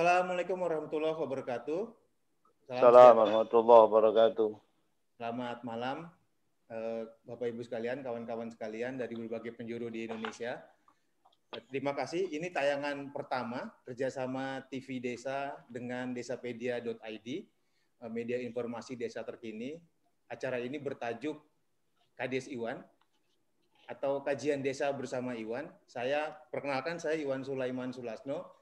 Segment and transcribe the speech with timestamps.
[0.00, 1.80] Assalamualaikum warahmatullahi wabarakatuh.
[2.72, 4.50] Assalamualaikum warahmatullahi wabarakatuh.
[5.20, 6.08] Selamat malam,
[6.72, 10.56] eh, Bapak Ibu sekalian, kawan-kawan sekalian dari berbagai penjuru di Indonesia.
[11.68, 12.32] Terima kasih.
[12.32, 17.28] Ini tayangan pertama kerjasama TV Desa dengan desapedia.id,
[18.00, 19.76] eh, media informasi desa terkini.
[20.32, 21.36] Acara ini bertajuk
[22.16, 22.80] Kades Iwan
[23.84, 25.68] atau kajian desa bersama Iwan.
[25.84, 28.59] Saya perkenalkan saya Iwan Sulaiman Sulasno,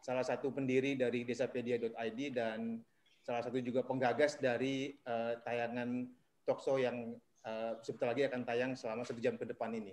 [0.00, 2.80] salah satu pendiri dari desapedia.id dan
[3.20, 6.08] salah satu juga penggagas dari uh, tayangan
[6.48, 9.92] talkshow yang uh, sebentar lagi akan tayang selama satu jam ke depan ini.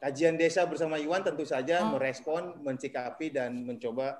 [0.00, 2.00] Kajian desa bersama Iwan tentu saja oh.
[2.00, 4.16] merespon, mencikapi dan mencoba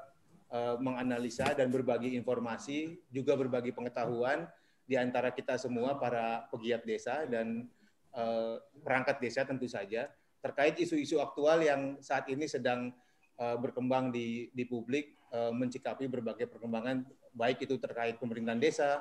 [0.53, 4.45] uh, menganalisa dan berbagi informasi, juga berbagi pengetahuan
[4.85, 7.65] di antara kita semua para pegiat desa dan
[8.13, 12.93] uh, perangkat desa tentu saja terkait isu-isu aktual yang saat ini sedang
[13.41, 19.01] uh, berkembang di di publik, uh, mencikapi berbagai perkembangan baik itu terkait pemerintahan desa,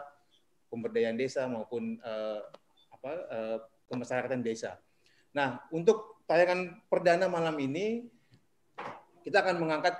[0.71, 2.41] pemberdayaan desa maupun uh,
[2.95, 3.57] apa uh,
[3.91, 4.79] kemasyarakatan desa.
[5.35, 8.07] Nah, untuk tayangan perdana malam ini
[9.25, 9.93] kita akan mengangkat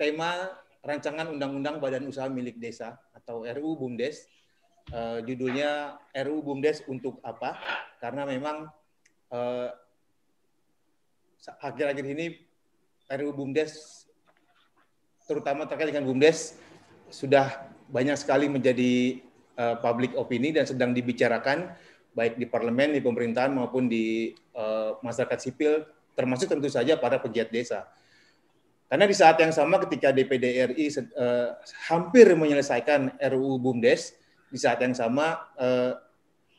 [0.00, 4.26] tema rancangan undang-undang Badan Usaha Milik Desa atau RUU BUMDes.
[4.90, 7.54] Uh, judulnya RUU BUMDes untuk apa?
[8.02, 8.66] Karena memang
[9.30, 9.68] uh,
[11.62, 12.26] akhir-akhir ini
[13.10, 14.04] RUU BUMDes
[15.26, 16.58] terutama terkait dengan BUMDes
[17.08, 19.22] sudah banyak sekali menjadi
[19.56, 21.72] uh, public opini dan sedang dibicarakan
[22.12, 27.48] baik di parlemen, di pemerintahan maupun di uh, masyarakat sipil, termasuk tentu saja para pegiat
[27.48, 27.88] desa.
[28.92, 31.48] Karena di saat yang sama ketika DPD RI uh, eh,
[31.88, 34.12] hampir menyelesaikan RUU BUMDes,
[34.52, 35.96] di saat yang sama uh,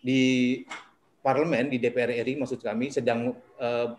[0.01, 0.65] di
[1.21, 3.93] parlemen di DPR RI maksud kami sedang uh,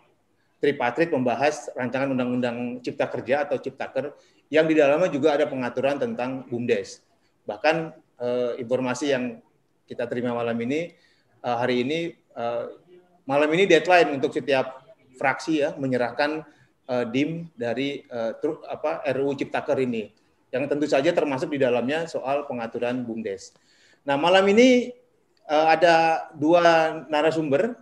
[0.64, 4.16] tripatrit membahas rancangan undang-undang Cipta Kerja atau Ciptaker
[4.48, 7.04] yang di dalamnya juga ada pengaturan tentang BUMDes.
[7.44, 7.76] Bahkan
[8.16, 9.44] uh, informasi yang
[9.84, 10.96] kita terima malam ini
[11.44, 12.72] uh, hari ini uh,
[13.28, 14.88] malam ini deadline untuk setiap
[15.20, 16.40] fraksi ya menyerahkan
[16.88, 20.08] uh, dim dari uh, tru, apa RUU Ciptaker ini
[20.48, 23.52] yang tentu saja termasuk di dalamnya soal pengaturan BUMDes.
[24.08, 24.96] Nah, malam ini
[25.44, 27.76] uh, ada dua narasumber.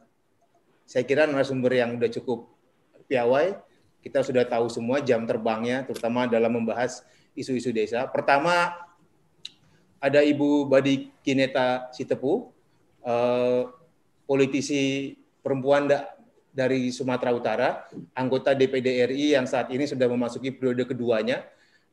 [0.82, 2.51] Saya kira narasumber yang sudah cukup
[3.12, 3.52] piawai.
[4.00, 7.04] Kita sudah tahu semua jam terbangnya, terutama dalam membahas
[7.36, 8.08] isu-isu desa.
[8.08, 8.72] Pertama,
[10.00, 12.50] ada Ibu Badi Kineta Sitepu,
[13.02, 13.62] Eh,
[14.22, 15.10] politisi
[15.42, 16.06] perempuan da,
[16.54, 17.68] dari Sumatera Utara,
[18.14, 21.42] anggota DPD RI yang saat ini sudah memasuki periode keduanya,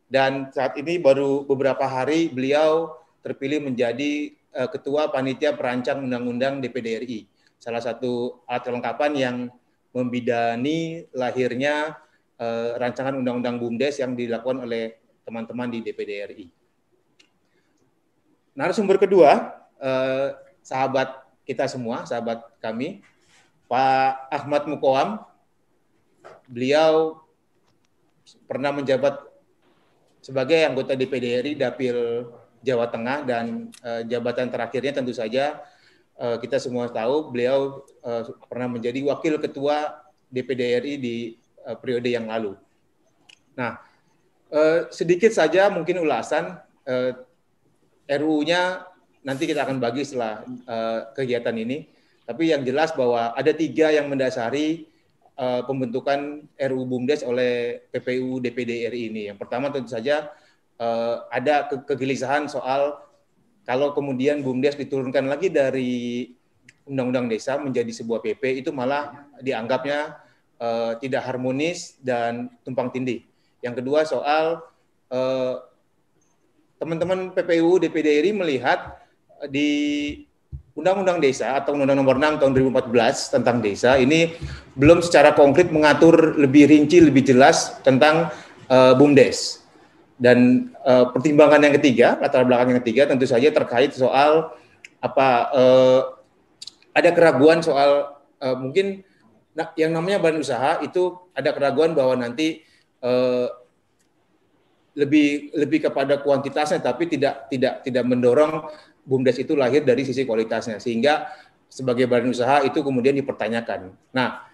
[0.06, 2.94] dan saat ini baru beberapa hari beliau
[3.26, 7.20] terpilih menjadi uh, ketua panitia perancang undang-undang DPD RI,
[7.58, 9.36] salah satu alat kelengkapan yang
[9.90, 11.98] membidani lahirnya
[12.38, 16.48] uh, rancangan undang-undang BUMDes yang dilakukan oleh teman-teman di DPD RI.
[18.58, 23.02] Narasumber kedua, uh, sahabat kita semua, sahabat kami,
[23.70, 25.22] Pak Ahmad Mukoam.
[26.50, 27.22] Beliau
[28.50, 29.22] pernah menjabat
[30.20, 32.26] sebagai anggota DPD RI Dapil
[32.60, 35.64] Jawa Tengah dan uh, jabatan terakhirnya tentu saja
[36.20, 41.16] kita semua tahu beliau uh, pernah menjadi wakil ketua DPD RI di
[41.64, 42.60] uh, periode yang lalu.
[43.56, 43.80] Nah,
[44.92, 47.12] sedikit saja mungkin ulasan uh,
[48.10, 48.84] RUU-nya
[49.24, 50.42] nanti kita akan bagi setelah
[51.14, 51.86] kegiatan ini.
[52.26, 54.90] Tapi yang jelas bahwa ada tiga yang mendasari
[55.40, 59.22] pembentukan RUU BUMDes oleh PPU DPD RI ini.
[59.30, 60.34] Yang pertama tentu saja
[61.30, 62.98] ada ke kegelisahan soal
[63.70, 66.26] kalau kemudian BUMDes diturunkan lagi dari
[66.90, 70.18] Undang-Undang Desa menjadi sebuah PP itu malah dianggapnya
[70.58, 73.22] uh, tidak harmonis dan tumpang tindih.
[73.62, 74.66] Yang kedua soal
[76.82, 79.06] teman-teman uh, PPU DPD RI melihat
[79.54, 79.70] di
[80.74, 82.52] Undang-Undang Desa atau Undang-Undang Nomor 6 tahun
[82.90, 84.34] 2014 tentang desa ini
[84.74, 88.34] belum secara konkret mengatur lebih rinci, lebih jelas tentang
[88.66, 89.59] uh, BUMDes.
[90.20, 94.52] Dan uh, pertimbangan yang ketiga, latar belakang yang ketiga tentu saja terkait soal
[95.00, 96.02] apa uh,
[96.92, 99.08] ada keraguan soal uh, mungkin
[99.80, 102.64] yang namanya badan usaha itu ada keraguan bahwa nanti
[103.00, 103.48] uh,
[104.96, 108.68] lebih lebih kepada kuantitasnya tapi tidak tidak tidak mendorong
[109.08, 111.32] BUMDes itu lahir dari sisi kualitasnya sehingga
[111.72, 113.94] sebagai badan usaha itu kemudian dipertanyakan.
[114.12, 114.49] Nah,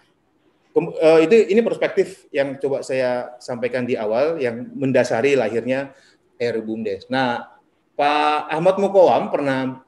[0.76, 5.96] eh, itu ini perspektif yang coba saya sampaikan di awal yang mendasari lahirnya
[6.36, 7.08] RUU BUMDes.
[7.08, 7.48] Nah,
[7.96, 9.80] Pak Ahmad Mukawam pernah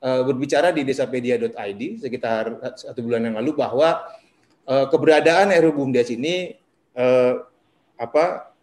[0.00, 4.08] uh, berbicara di desapedia.id sekitar satu bulan yang lalu bahwa
[4.64, 6.56] uh, keberadaan RUU BUMDes ini
[6.96, 7.44] uh,
[8.00, 8.56] apa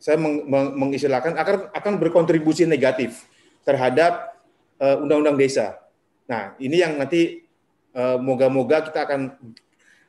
[0.00, 3.28] saya meng, meng, mengistilahkan akan akan berkontribusi negatif
[3.62, 4.40] terhadap
[4.80, 5.78] uh, undang-undang desa.
[6.26, 7.44] Nah, ini yang nanti
[7.94, 9.36] uh, moga-moga kita akan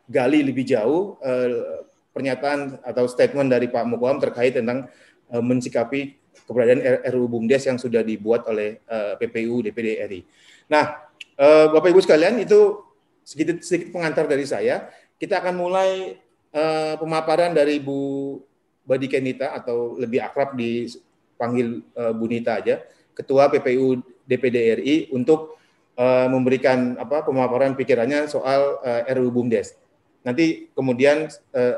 [0.08, 1.84] gali lebih jauh uh,
[2.14, 4.88] pernyataan atau statement dari Pak Mukwam terkait tentang
[5.32, 10.22] uh, mensikapi keberadaan RUU BUMDes yang sudah dibuat oleh uh, PPU DPD RI.
[10.68, 11.08] Nah,
[11.40, 12.84] uh, Bapak Ibu sekalian itu
[13.24, 14.92] sedikit sedikit pengantar dari saya.
[15.16, 16.20] Kita akan mulai
[16.52, 18.40] uh, pemaparan dari Bu
[18.84, 22.84] Badi Kenita atau lebih akrab dipanggil uh, Bu Nita aja,
[23.16, 25.56] Ketua PPU DPD RI untuk
[25.96, 29.83] uh, memberikan apa pemaparan pikirannya soal uh, RUU BUMDes.
[30.24, 31.76] Nanti kemudian uh,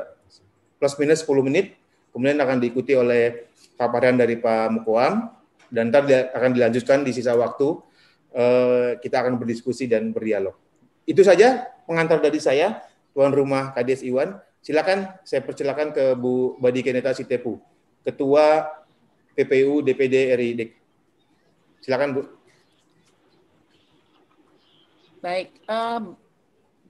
[0.78, 1.74] plus minus 10 menit,
[2.14, 5.28] kemudian akan diikuti oleh paparan dari Pak Mukoam
[5.68, 7.66] dan nanti akan dilanjutkan di sisa waktu
[8.32, 10.54] uh, kita akan berdiskusi dan berdialog.
[11.06, 12.82] Itu saja pengantar dari saya,
[13.14, 14.38] tuan rumah Kades Iwan.
[14.62, 17.58] Silakan saya persilakan ke Bu Badi Keneta Sitepu,
[18.02, 18.66] Ketua
[19.38, 20.52] PPU DPD RI.
[21.82, 22.22] Silakan Bu.
[25.22, 26.14] Baik, um,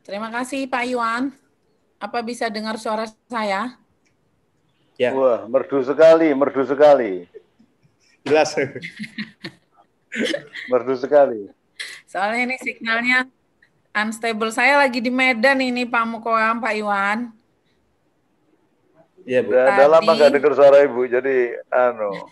[0.04, 1.45] terima kasih Pak Iwan.
[1.96, 3.76] Apa bisa dengar suara saya?
[4.96, 5.12] Ya.
[5.12, 7.28] Wah, merdu sekali, merdu sekali.
[8.24, 8.56] Jelas.
[10.72, 11.52] merdu sekali.
[12.08, 13.28] Soalnya ini signalnya
[13.92, 14.52] unstable.
[14.52, 17.32] Saya lagi di Medan ini Pak Mukoam, Pak Iwan.
[19.26, 19.50] Iya, Bu.
[19.52, 22.30] Udah, udah lama gak dengar suara Ibu, jadi anu.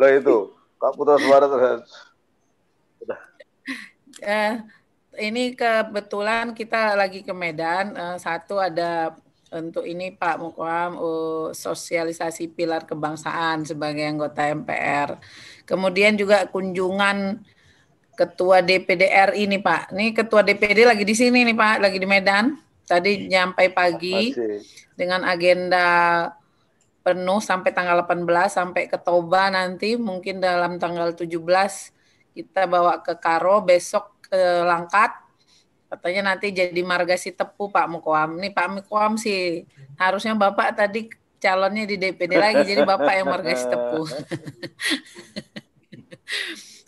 [0.00, 1.84] Lah itu, Kak Putra suara terus.
[3.04, 3.20] Udah.
[4.24, 4.52] Eh,
[5.18, 7.96] ini kebetulan kita lagi ke Medan.
[7.96, 9.16] Uh, satu ada
[9.52, 15.16] untuk ini Pak Mukwam uh, sosialisasi pilar kebangsaan sebagai anggota MPR.
[15.64, 17.42] Kemudian juga kunjungan
[18.16, 19.92] Ketua DPD RI ini Pak.
[19.92, 22.56] Ini Ketua DPD lagi di sini nih Pak, lagi di Medan.
[22.88, 24.32] Tadi nyampe pagi.
[24.96, 26.24] Dengan agenda
[27.04, 31.38] penuh sampai tanggal 18 sampai ke Toba nanti mungkin dalam tanggal 17
[32.34, 35.26] kita bawa ke Karo besok ke Langkat
[35.86, 39.62] katanya nanti jadi marga si tepu Pak Mukoam nih Pak Mukoam sih
[39.94, 41.06] harusnya Bapak tadi
[41.38, 44.02] calonnya di DPD lagi jadi Bapak yang marga si tepu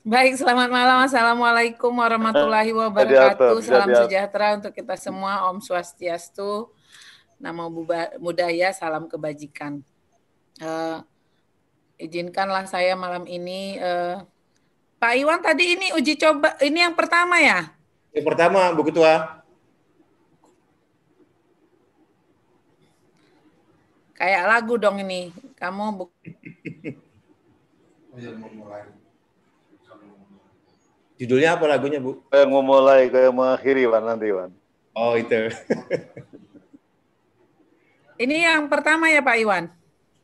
[0.08, 1.04] Baik, selamat malam.
[1.04, 3.60] Assalamualaikum warahmatullahi wabarakatuh.
[3.60, 5.44] Salam sejahtera untuk kita semua.
[5.52, 6.72] Om Swastiastu
[7.36, 7.68] nama
[8.16, 9.84] budaya, salam kebajikan.
[10.64, 11.04] Uh,
[12.00, 14.24] izinkanlah saya malam ini, uh,
[14.98, 17.70] Pak Iwan tadi ini uji coba, ini yang pertama ya?
[18.10, 19.38] Yang pertama, Bu Ketua.
[24.18, 26.04] Kayak lagu dong ini, kamu bu.
[31.18, 32.18] Judulnya apa lagunya, Bu?
[32.26, 34.50] Kayak mau mulai, kayak mengakhiri, Wan, nanti, Wan.
[34.98, 35.46] Oh, itu.
[38.18, 39.70] Ini yang pertama ya Pak Iwan?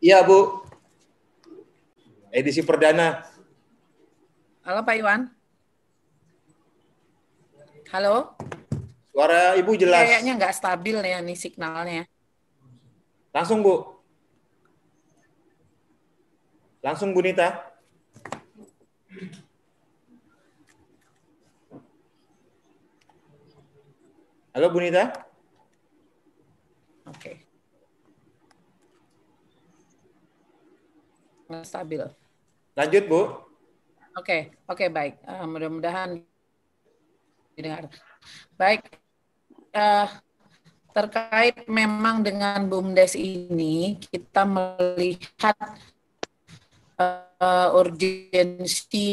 [0.03, 0.67] Iya Bu.
[2.35, 3.23] Edisi perdana.
[4.65, 5.29] Halo Pak Iwan.
[7.93, 8.33] Halo.
[9.13, 10.09] Suara Ibu jelas.
[10.09, 12.09] Kayaknya nggak stabil ya nih signalnya.
[13.29, 14.01] Langsung Bu.
[16.81, 17.61] Langsung Bu Nita.
[24.57, 25.13] Halo Bu Nita.
[27.05, 27.37] Oke.
[31.53, 31.65] Okay.
[31.69, 32.01] stabil.
[32.73, 33.44] Lanjut, Bu.
[34.15, 35.19] Oke, okay, oke okay, baik.
[35.27, 36.23] Uh, mudah-mudahan
[37.59, 37.91] didengar.
[38.55, 38.95] Baik,
[39.75, 40.07] uh,
[40.95, 45.59] terkait memang dengan BUMDes ini, kita melihat
[46.95, 49.11] uh, urgensinya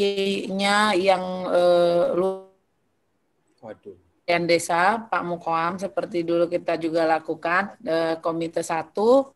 [0.94, 2.14] yang uh,
[3.58, 3.98] Waduh.
[4.22, 9.34] Dan desa Pak Mukoam seperti dulu kita juga lakukan uh, komite satu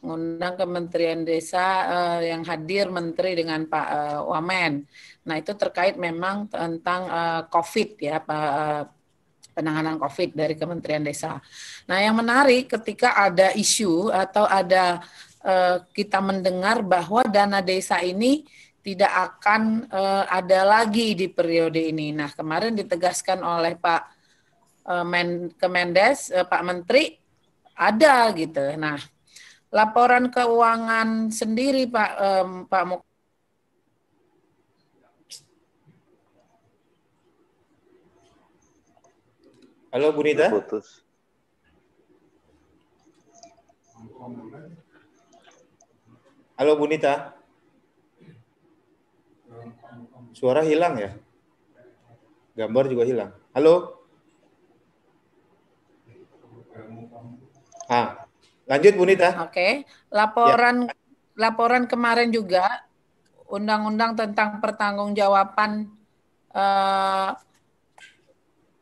[0.00, 4.84] mengundang Kementerian Desa uh, yang hadir Menteri dengan Pak uh, Wamen.
[5.28, 8.48] Nah itu terkait memang tentang uh, COVID ya Pak.
[8.56, 8.84] Uh,
[9.50, 11.36] penanganan COVID dari Kementerian Desa.
[11.84, 15.02] Nah, yang menarik ketika ada isu atau ada
[15.44, 18.46] uh, kita mendengar bahwa dana desa ini
[18.80, 22.16] tidak akan uh, ada lagi di periode ini.
[22.16, 24.02] Nah, kemarin ditegaskan oleh Pak
[24.88, 27.20] uh, Men Kemendes, uh, Pak Menteri
[27.76, 28.64] ada gitu.
[28.80, 28.96] Nah,
[29.70, 33.02] laporan keuangan sendiri Pak um, Pak Muk
[39.90, 40.46] Halo Bu Nita.
[40.54, 41.02] Putus.
[46.54, 47.34] Halo Bu Nita.
[50.30, 51.10] Suara hilang ya?
[52.54, 53.34] Gambar juga hilang.
[53.50, 53.98] Halo?
[57.90, 58.29] Ah,
[58.70, 59.34] Lanjut Bu Nita.
[59.42, 59.72] Oke, okay.
[60.14, 60.94] laporan ya.
[61.34, 62.86] laporan kemarin juga
[63.50, 65.90] undang-undang tentang pertanggungjawaban
[66.54, 67.34] uh,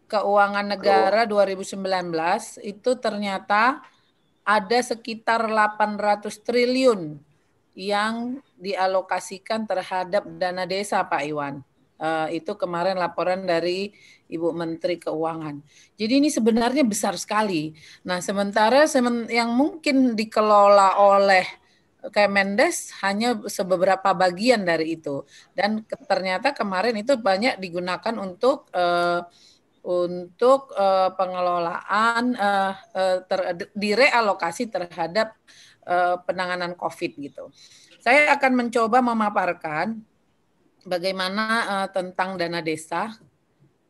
[0.08, 1.80] keuangan negara 2019
[2.64, 3.80] itu ternyata
[4.44, 7.20] ada sekitar 800 triliun
[7.76, 11.64] yang dialokasikan terhadap dana desa Pak Iwan.
[11.98, 13.90] Uh, itu kemarin laporan dari
[14.30, 15.58] Ibu Menteri Keuangan.
[15.98, 17.74] Jadi ini sebenarnya besar sekali.
[18.06, 18.86] Nah, sementara
[19.26, 21.42] yang mungkin dikelola oleh
[22.14, 25.26] Kemendes hanya sebeberapa bagian dari itu.
[25.50, 29.26] Dan ternyata kemarin itu banyak digunakan untuk uh,
[29.82, 35.34] untuk uh, pengelolaan uh, uh, ter, direalokasi terhadap
[35.82, 37.50] uh, penanganan COVID gitu.
[37.98, 39.98] Saya akan mencoba memaparkan
[40.88, 43.12] bagaimana uh, tentang dana desa.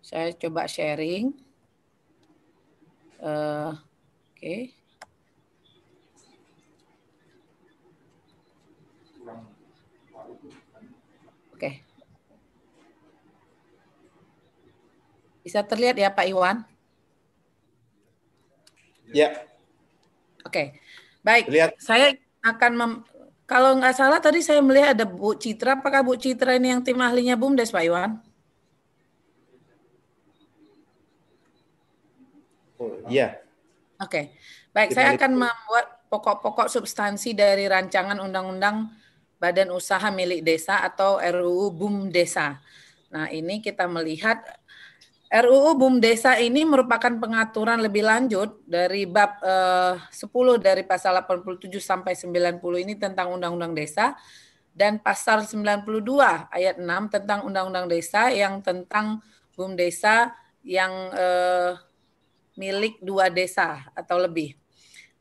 [0.03, 1.31] Saya coba sharing.
[3.23, 3.79] Uh,
[4.35, 4.39] Oke.
[4.39, 4.61] Okay.
[11.55, 11.59] Oke.
[11.59, 11.75] Okay.
[15.43, 16.61] Bisa terlihat ya Pak Iwan?
[19.09, 19.33] Ya.
[20.45, 20.77] Oke,
[21.25, 21.49] baik.
[21.49, 21.81] Lihat.
[21.81, 22.15] Saya
[22.45, 22.93] akan mem
[23.49, 25.81] kalau nggak salah tadi saya melihat ada Bu Citra.
[25.81, 28.21] Apakah Bu Citra ini yang tim ahlinya BUMDes Pak Iwan?
[32.77, 33.41] Oh, iya.
[33.97, 34.37] Oke,
[34.77, 34.93] baik.
[34.93, 38.93] Saya akan membuat pokok-pokok substansi dari rancangan undang-undang
[39.41, 42.61] Badan Usaha Milik Desa atau RUU BUM Desa.
[43.09, 44.45] Nah, ini kita melihat
[45.29, 50.25] RUU BUM Desa ini merupakan pengaturan lebih lanjut dari bab eh, 10
[50.57, 54.17] dari pasal 87 sampai 90 ini tentang Undang-Undang Desa
[54.73, 55.85] dan pasal 92
[56.49, 59.21] ayat 6 tentang Undang-Undang Desa yang tentang
[59.53, 60.33] BUM Desa
[60.65, 61.77] yang eh,
[62.57, 64.57] milik dua desa atau lebih.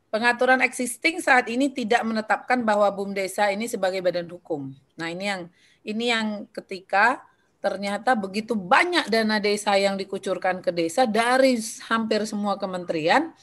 [0.08, 4.72] Pengaturan existing saat ini tidak menetapkan bahwa BUM Desa ini sebagai badan hukum.
[4.96, 5.42] Nah, ini yang
[5.84, 7.27] ini yang ketika
[7.58, 11.58] ternyata begitu banyak dana desa yang dikucurkan ke desa dari
[11.90, 13.34] hampir semua kementerian,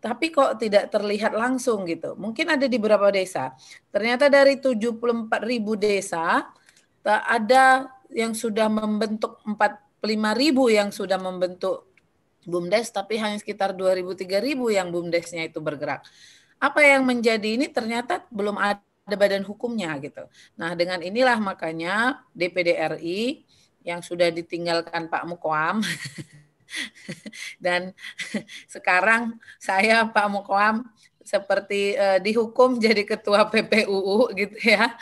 [0.00, 2.16] tapi kok tidak terlihat langsung gitu.
[2.16, 3.52] Mungkin ada di beberapa desa.
[3.92, 6.48] Ternyata dari 74 ribu desa,
[7.04, 10.00] tak ada yang sudah membentuk 45
[10.40, 11.84] ribu yang sudah membentuk
[12.48, 16.00] BUMDes, tapi hanya sekitar 2.000-3.000 yang BUMDesnya itu bergerak.
[16.56, 20.24] Apa yang menjadi ini ternyata belum ada badan hukumnya gitu.
[20.56, 23.44] Nah dengan inilah makanya DPD RI
[23.84, 25.80] yang sudah ditinggalkan Pak Mukwam
[27.64, 27.96] dan
[28.70, 30.86] sekarang saya Pak Mukwam
[31.30, 34.98] seperti uh, dihukum jadi ketua PPUU gitu ya.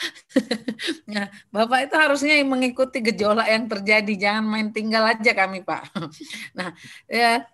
[1.12, 5.88] nah, Bapak itu harusnya mengikuti gejolak yang terjadi, jangan main tinggal aja kami Pak.
[6.58, 6.76] nah,
[7.08, 7.48] ya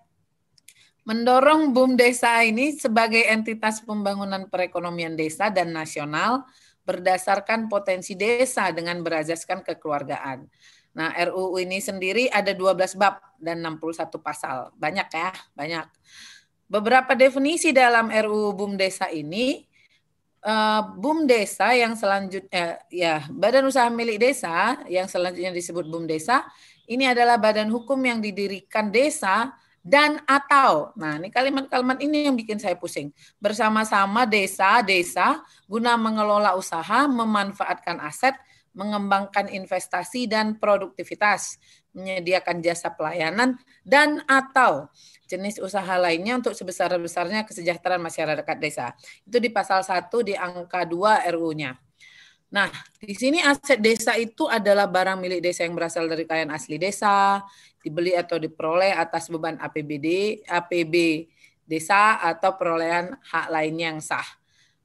[1.06, 6.48] mendorong BUM desa ini sebagai entitas pembangunan perekonomian desa dan nasional
[6.82, 10.48] berdasarkan potensi desa dengan berazaskan kekeluargaan.
[10.94, 14.70] Nah, RUU ini sendiri ada 12 bab dan 61 pasal.
[14.78, 15.86] Banyak ya, banyak.
[16.70, 19.66] Beberapa definisi dalam RUU BUM Desa ini
[20.46, 26.46] uh, BUM Desa yang selanjutnya ya, Badan Usaha Milik Desa yang selanjutnya disebut BUM Desa,
[26.84, 30.92] ini adalah badan hukum yang didirikan desa dan atau.
[30.96, 33.12] Nah, ini kalimat-kalimat ini yang bikin saya pusing.
[33.40, 38.36] Bersama-sama desa-desa guna mengelola usaha, memanfaatkan aset,
[38.74, 41.62] mengembangkan investasi dan produktivitas,
[41.94, 43.54] menyediakan jasa pelayanan,
[43.86, 44.90] dan atau
[45.30, 48.92] jenis usaha lainnya untuk sebesar-besarnya kesejahteraan masyarakat desa.
[49.22, 51.78] Itu di pasal 1 di angka 2 RU-nya.
[52.54, 52.70] Nah,
[53.02, 57.42] di sini aset desa itu adalah barang milik desa yang berasal dari kekayaan asli desa,
[57.82, 61.26] dibeli atau diperoleh atas beban APBD, APB
[61.66, 64.43] desa atau perolehan hak lainnya yang sah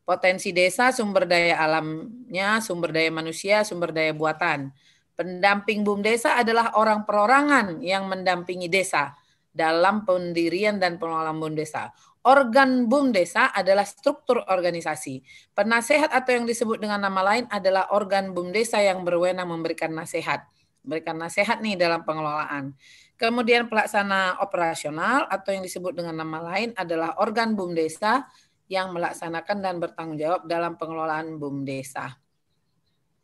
[0.10, 4.74] Potensi desa, sumber daya alamnya, sumber daya manusia, sumber daya buatan.
[5.14, 9.14] Pendamping BUM desa adalah orang perorangan yang mendampingi desa
[9.54, 11.94] dalam pendirian dan pengelolaan BUM desa.
[12.26, 15.22] Organ BUM desa adalah struktur organisasi.
[15.54, 20.42] Penasehat atau yang disebut dengan nama lain adalah organ BUM desa yang berwenang memberikan nasihat.
[20.82, 22.74] Memberikan nasihat nih dalam pengelolaan.
[23.14, 28.26] Kemudian pelaksana operasional atau yang disebut dengan nama lain adalah organ BUM desa
[28.70, 32.14] yang melaksanakan dan bertanggung jawab dalam pengelolaan BUM desa.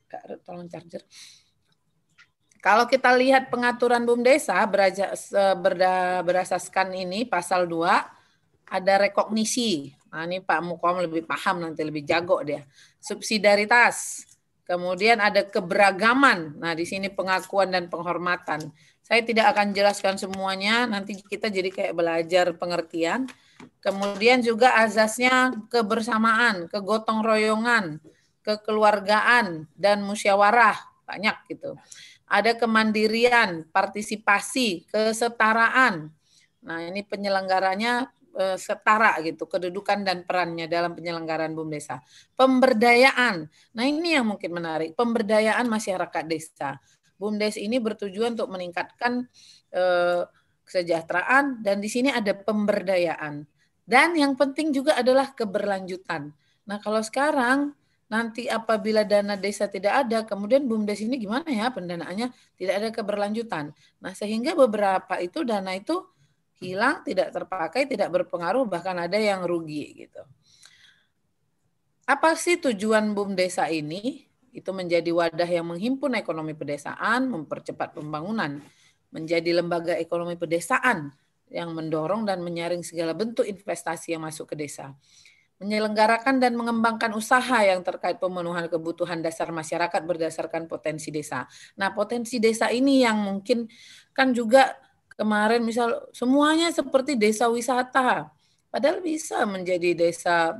[0.10, 1.06] Kak, tolong charger.
[2.60, 5.14] Kalau kita lihat pengaturan BUM desa beraja,
[5.54, 9.94] berda, berasaskan ini pasal 2 ada rekognisi.
[10.10, 12.66] Nah, ini Pak Mukom lebih paham nanti lebih jago dia.
[12.98, 14.26] Subsidiaritas.
[14.66, 16.58] Kemudian ada keberagaman.
[16.58, 18.74] Nah, di sini pengakuan dan penghormatan.
[19.06, 23.30] Saya tidak akan jelaskan semuanya, nanti kita jadi kayak belajar pengertian.
[23.80, 28.02] Kemudian juga azasnya kebersamaan, kegotong royongan,
[28.42, 31.78] kekeluargaan dan musyawarah banyak gitu.
[32.26, 36.10] Ada kemandirian, partisipasi, kesetaraan.
[36.66, 42.02] Nah, ini penyelenggaranya eh, setara gitu kedudukan dan perannya dalam penyelenggaraan BUM desa.
[42.34, 43.46] Pemberdayaan.
[43.78, 46.82] Nah, ini yang mungkin menarik, pemberdayaan masyarakat desa.
[47.16, 49.30] BUMDes ini bertujuan untuk meningkatkan
[49.72, 50.24] eh,
[50.66, 53.46] kesejahteraan dan di sini ada pemberdayaan.
[53.86, 56.34] Dan yang penting juga adalah keberlanjutan.
[56.66, 57.78] Nah, kalau sekarang
[58.10, 62.34] nanti apabila dana desa tidak ada, kemudian BUMDes ini gimana ya pendanaannya?
[62.58, 63.70] Tidak ada keberlanjutan.
[64.02, 66.02] Nah, sehingga beberapa itu dana itu
[66.58, 70.26] hilang, tidak terpakai, tidak berpengaruh, bahkan ada yang rugi gitu.
[72.06, 74.26] Apa sih tujuan BUM desa ini?
[74.56, 78.64] Itu menjadi wadah yang menghimpun ekonomi pedesaan, mempercepat pembangunan,
[79.16, 81.08] menjadi lembaga ekonomi pedesaan
[81.48, 84.92] yang mendorong dan menyaring segala bentuk investasi yang masuk ke desa.
[85.56, 91.48] Menyelenggarakan dan mengembangkan usaha yang terkait pemenuhan kebutuhan dasar masyarakat berdasarkan potensi desa.
[91.80, 93.64] Nah, potensi desa ini yang mungkin
[94.12, 94.76] kan juga
[95.16, 98.36] kemarin misal semuanya seperti desa wisata.
[98.68, 100.60] Padahal bisa menjadi desa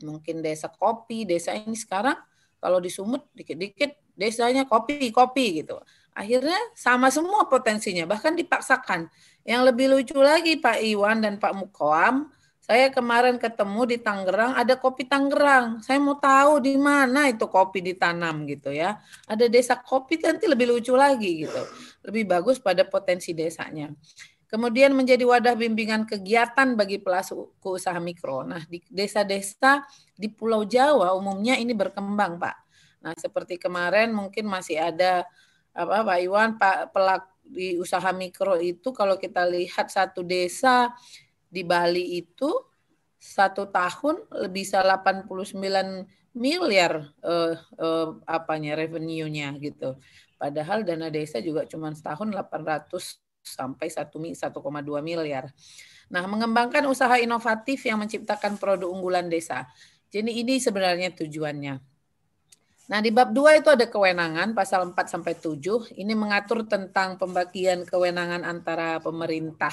[0.00, 2.16] mungkin desa kopi, desa ini sekarang
[2.56, 5.76] kalau di Sumut dikit-dikit desanya kopi-kopi gitu.
[6.12, 9.08] Akhirnya sama semua potensinya, bahkan dipaksakan.
[9.42, 12.28] Yang lebih lucu lagi Pak Iwan dan Pak Mukoam,
[12.62, 15.82] saya kemarin ketemu di Tangerang, ada kopi Tangerang.
[15.82, 19.02] Saya mau tahu di mana itu kopi ditanam gitu ya.
[19.26, 21.62] Ada desa kopi nanti lebih lucu lagi gitu.
[22.06, 23.90] Lebih bagus pada potensi desanya.
[24.46, 28.46] Kemudian menjadi wadah bimbingan kegiatan bagi pelaku usaha mikro.
[28.46, 29.82] Nah, di desa-desa
[30.14, 32.56] di Pulau Jawa umumnya ini berkembang, Pak.
[33.02, 35.26] Nah, seperti kemarin mungkin masih ada
[35.72, 40.94] apa Pak Iwan, Pak pelaku di usaha mikro itu kalau kita lihat satu desa
[41.52, 42.48] di Bali itu
[43.20, 45.28] satu tahun bisa 89
[46.32, 50.00] miliar eh, eh, apanya revenue-nya gitu.
[50.40, 54.34] Padahal dana desa juga cuma setahun 800 sampai 1,2
[55.04, 55.52] miliar.
[56.10, 59.70] Nah, mengembangkan usaha inovatif yang menciptakan produk unggulan desa.
[60.10, 61.91] Jadi ini sebenarnya tujuannya.
[62.92, 65.96] Nah, di bab 2 itu ada kewenangan pasal 4 sampai 7.
[65.96, 69.72] Ini mengatur tentang pembagian kewenangan antara pemerintah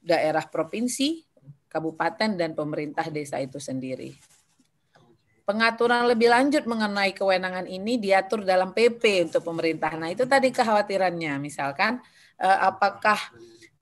[0.00, 1.20] daerah provinsi,
[1.68, 4.16] kabupaten dan pemerintah desa itu sendiri.
[5.44, 10.00] Pengaturan lebih lanjut mengenai kewenangan ini diatur dalam PP untuk pemerintah.
[10.00, 11.36] Nah, itu tadi kekhawatirannya.
[11.44, 12.00] Misalkan
[12.40, 13.20] eh, apakah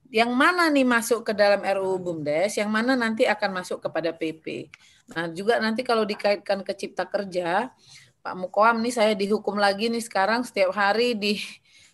[0.07, 4.71] yang mana nih masuk ke dalam RUU BUMDes, yang mana nanti akan masuk kepada PP.
[5.11, 7.71] Nah, juga nanti kalau dikaitkan ke Cipta Kerja,
[8.23, 11.39] Pak Mukoam nih saya dihukum lagi nih sekarang setiap hari di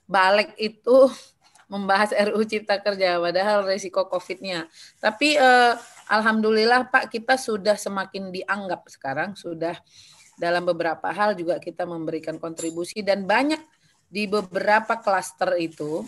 [0.05, 1.09] balik itu
[1.73, 4.69] membahas RUU Cipta Kerja, padahal resiko COVID-nya.
[5.01, 5.73] Tapi eh,
[6.09, 9.77] alhamdulillah Pak kita sudah semakin dianggap sekarang, sudah
[10.37, 13.61] dalam beberapa hal juga kita memberikan kontribusi dan banyak
[14.13, 16.05] di beberapa klaster itu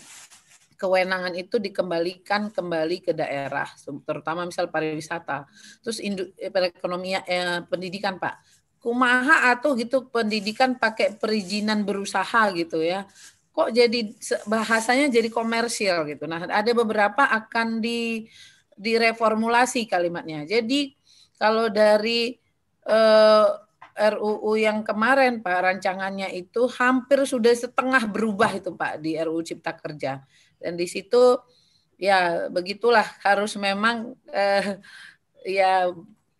[0.76, 3.66] kewenangan itu dikembalikan kembali ke daerah,
[4.04, 5.48] terutama misal pariwisata.
[5.80, 8.38] Terus eh, perekonomian eh, pendidikan Pak,
[8.78, 13.08] kumaha atau gitu pendidikan pakai perizinan berusaha gitu ya.
[13.56, 14.14] Kok jadi
[14.46, 16.28] bahasanya jadi komersial gitu.
[16.28, 18.28] Nah, ada beberapa akan di
[18.76, 20.44] direformulasi kalimatnya.
[20.44, 20.92] Jadi
[21.40, 22.36] kalau dari
[22.84, 23.48] eh,
[23.96, 29.72] RUU yang kemarin Pak rancangannya itu hampir sudah setengah berubah itu Pak di RUU Cipta
[29.72, 30.20] Kerja.
[30.60, 31.38] Dan di situ
[31.96, 34.80] ya begitulah harus memang eh,
[35.44, 35.90] ya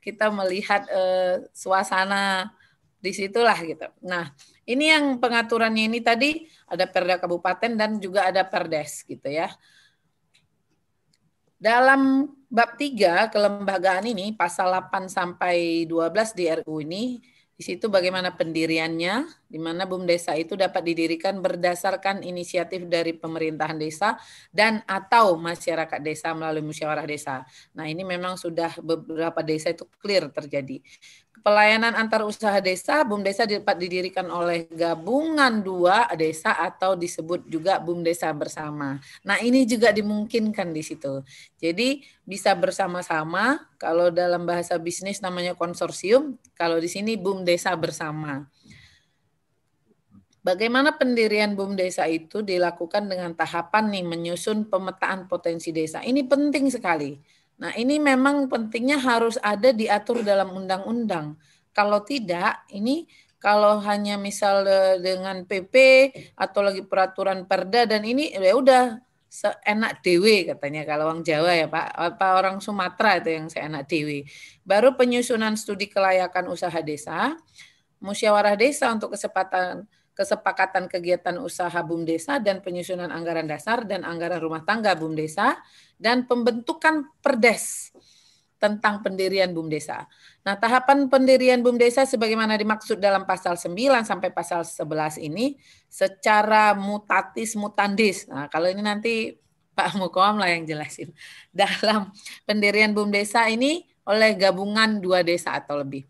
[0.05, 2.53] kita melihat eh, suasana
[3.01, 3.87] di situlah gitu.
[4.03, 4.35] Nah,
[4.67, 9.53] ini yang pengaturannya ini tadi ada Perda Kabupaten dan juga ada Perdes gitu ya.
[11.57, 17.19] Dalam bab 3 kelembagaan ini pasal 8 sampai 12 di RU ini
[17.57, 23.81] di situ bagaimana pendiriannya, di mana BUM desa itu dapat didirikan berdasarkan inisiatif dari pemerintahan
[23.81, 24.21] desa
[24.53, 27.49] dan atau masyarakat desa melalui musyawarah desa.
[27.73, 30.85] Nah ini memang sudah beberapa desa itu clear terjadi
[31.47, 37.79] pelayanan antar usaha desa, BUM Desa dapat didirikan oleh gabungan dua desa atau disebut juga
[37.79, 38.99] BUM Desa bersama.
[39.23, 41.23] Nah, ini juga dimungkinkan di situ.
[41.63, 48.43] Jadi bisa bersama-sama, kalau dalam bahasa bisnis namanya konsorsium, kalau di sini BUM Desa bersama.
[50.43, 56.03] Bagaimana pendirian BUM Desa itu dilakukan dengan tahapan nih menyusun pemetaan potensi desa.
[56.03, 61.41] Ini penting sekali Nah, ini memang pentingnya harus ada diatur dalam undang-undang.
[61.73, 63.09] Kalau tidak, ini
[63.41, 64.65] kalau hanya misal
[65.01, 65.75] dengan PP
[66.37, 71.69] atau lagi peraturan Perda dan ini ya udah seenak dewe katanya kalau orang Jawa ya
[71.69, 74.25] Pak, apa orang Sumatera itu yang seenak dewe.
[74.65, 77.37] Baru penyusunan studi kelayakan usaha desa,
[78.01, 79.85] musyawarah desa untuk kesempatan
[80.17, 85.61] kesepakatan kegiatan usaha BUMDesa dan penyusunan anggaran dasar dan anggaran rumah tangga BUMDesa
[86.01, 87.93] dan pembentukan perdes
[88.57, 90.09] tentang pendirian BUMDesa.
[90.41, 93.77] Nah, tahapan pendirian BUMDesa sebagaimana dimaksud dalam pasal 9
[94.09, 95.61] sampai pasal 11 ini
[95.93, 98.25] secara mutatis mutandis.
[98.33, 99.37] Nah, kalau ini nanti
[99.77, 101.13] Pak Mukom lah yang jelasin.
[101.53, 102.09] Dalam
[102.49, 106.09] pendirian BUMDesa ini oleh gabungan dua desa atau lebih.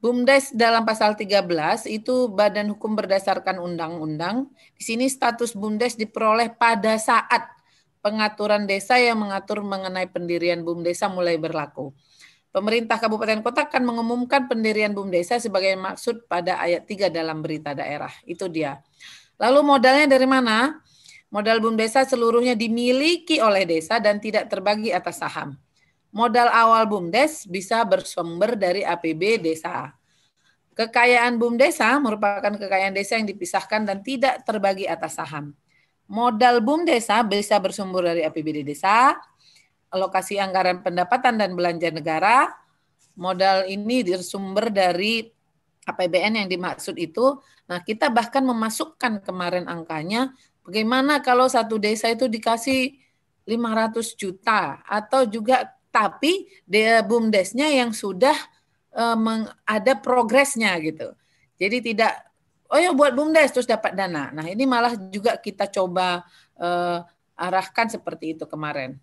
[0.00, 1.44] BUMDes dalam pasal 13
[1.84, 4.48] itu badan hukum berdasarkan undang-undang.
[4.72, 7.52] Di sini status BUMDes diperoleh pada saat
[8.00, 11.92] pengaturan desa yang mengatur mengenai pendirian BUMDesa mulai berlaku.
[12.48, 18.10] Pemerintah kabupaten kota akan mengumumkan pendirian BUMDesa sebagai maksud pada ayat 3 dalam berita daerah.
[18.24, 18.80] Itu dia.
[19.36, 20.80] Lalu modalnya dari mana?
[21.28, 25.60] Modal BUMDesa seluruhnya dimiliki oleh desa dan tidak terbagi atas saham.
[26.10, 29.94] Modal awal BUMDes bisa bersumber dari APB desa.
[30.74, 35.54] Kekayaan BUMDesa merupakan kekayaan desa yang dipisahkan dan tidak terbagi atas saham.
[36.10, 39.14] Modal BUMDesa bisa bersumber dari APBD desa,
[39.94, 42.50] alokasi anggaran pendapatan dan belanja negara.
[43.14, 45.22] Modal ini bersumber dari
[45.86, 47.38] APBN yang dimaksud itu.
[47.70, 50.34] Nah, kita bahkan memasukkan kemarin angkanya
[50.66, 52.98] bagaimana kalau satu desa itu dikasih
[53.46, 58.34] 500 juta atau juga tapi dia bumdesnya yang sudah
[58.94, 61.14] uh, ada progresnya gitu.
[61.60, 62.30] Jadi tidak
[62.70, 64.30] oh ya buat bumdes terus dapat dana.
[64.30, 66.22] Nah ini malah juga kita coba
[66.56, 67.02] uh,
[67.34, 68.96] arahkan seperti itu kemarin.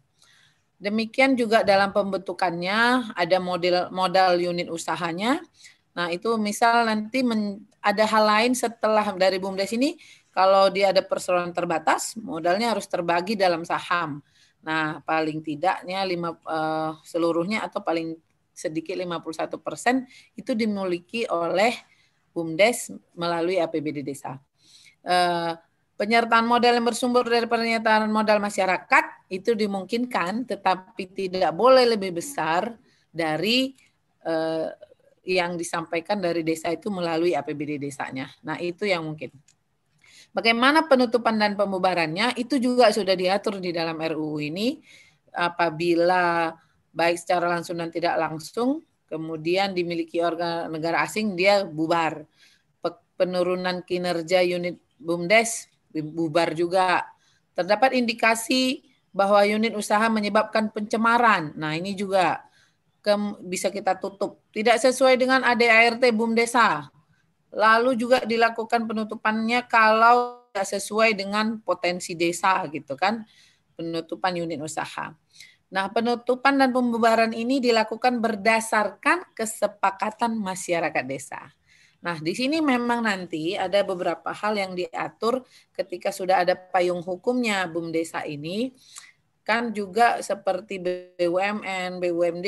[0.77, 5.43] Demikian juga dalam pembentukannya ada model modal unit usahanya.
[5.97, 9.97] Nah itu misal nanti men, ada hal lain setelah dari bumdes ini
[10.29, 14.21] kalau dia ada perseroan terbatas modalnya harus terbagi dalam saham.
[14.67, 18.19] Nah, paling tidaknya lima uh, seluruhnya atau paling
[18.51, 20.03] sedikit 51 persen
[20.35, 21.71] itu dimiliki oleh
[22.35, 24.35] BUMDes melalui APBD desa.
[25.07, 25.55] Uh,
[25.95, 32.75] penyertaan modal yang bersumber dari pernyataan modal masyarakat itu dimungkinkan, tetapi tidak boleh lebih besar
[33.07, 33.71] dari
[34.27, 34.67] uh,
[35.27, 38.27] yang disampaikan dari desa itu melalui APBD desanya.
[38.43, 39.31] Nah, itu yang mungkin.
[40.35, 44.77] Bagaimana penutupan dan pembubarannya itu juga sudah diatur di dalam RUU ini
[45.33, 46.53] apabila
[46.93, 52.27] baik secara langsung dan tidak langsung kemudian dimiliki organ negara asing dia bubar.
[53.17, 57.01] Penurunan kinerja unit BUMDes bubar juga.
[57.57, 61.49] Terdapat indikasi bahwa unit usaha menyebabkan pencemaran.
[61.57, 62.45] Nah, ini juga
[63.41, 64.37] bisa kita tutup.
[64.53, 66.93] Tidak sesuai dengan ADART BUMDesa
[67.57, 73.25] lalu juga dilakukan penutupannya kalau tidak sesuai dengan potensi desa gitu kan
[73.73, 75.13] penutupan unit usaha.
[75.67, 81.51] Nah, penutupan dan pembubaran ini dilakukan berdasarkan kesepakatan masyarakat desa.
[81.99, 85.43] Nah, di sini memang nanti ada beberapa hal yang diatur
[85.75, 88.71] ketika sudah ada payung hukumnya BUM desa ini.
[89.43, 92.47] Kan juga seperti BUMN, BUMD,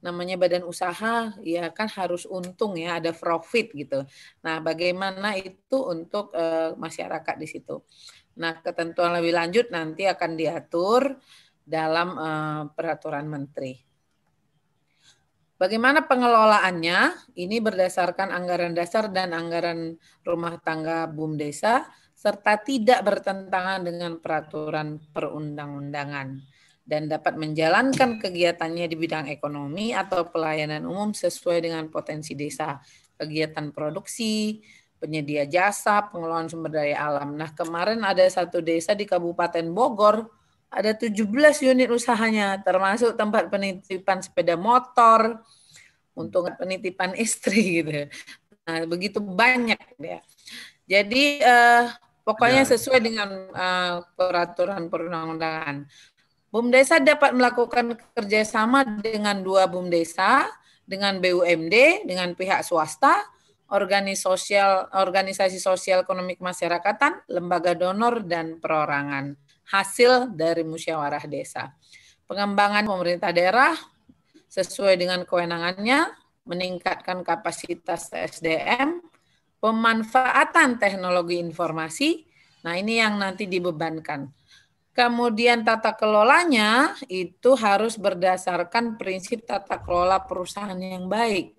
[0.00, 4.04] namanya badan usaha ya kan harus untung ya ada profit gitu.
[4.44, 7.84] Nah, bagaimana itu untuk uh, masyarakat di situ.
[8.40, 11.20] Nah, ketentuan lebih lanjut nanti akan diatur
[11.60, 13.76] dalam uh, peraturan menteri.
[15.60, 17.36] Bagaimana pengelolaannya?
[17.36, 21.84] Ini berdasarkan anggaran dasar dan anggaran rumah tangga BUM desa
[22.16, 26.59] serta tidak bertentangan dengan peraturan perundang-undangan
[26.90, 32.82] dan dapat menjalankan kegiatannya di bidang ekonomi atau pelayanan umum sesuai dengan potensi desa,
[33.14, 34.58] kegiatan produksi,
[34.98, 37.38] penyedia jasa, pengelolaan sumber daya alam.
[37.38, 40.26] Nah, kemarin ada satu desa di Kabupaten Bogor,
[40.66, 41.22] ada 17
[41.62, 45.38] unit usahanya, termasuk tempat penitipan sepeda motor,
[46.18, 48.10] untuk penitipan istri gitu.
[48.66, 50.20] Nah, begitu banyak ya.
[50.90, 51.86] Jadi eh,
[52.30, 55.86] pokoknya sesuai dengan uh, peraturan perundang-undangan.
[56.50, 60.50] BUMDesa dapat melakukan kerjasama dengan dua BUMDesa,
[60.82, 63.22] dengan BUMD, dengan pihak swasta,
[63.70, 69.38] organisasi sosial, organisasi sosial ekonomi masyarakatan, lembaga donor, dan perorangan.
[69.70, 71.70] Hasil dari musyawarah desa.
[72.26, 73.78] Pengembangan pemerintah daerah
[74.50, 76.10] sesuai dengan kewenangannya,
[76.50, 78.98] meningkatkan kapasitas SDM,
[79.62, 82.26] pemanfaatan teknologi informasi,
[82.66, 84.39] nah ini yang nanti dibebankan
[84.90, 91.54] Kemudian tata kelolanya itu harus berdasarkan prinsip tata kelola perusahaan yang baik.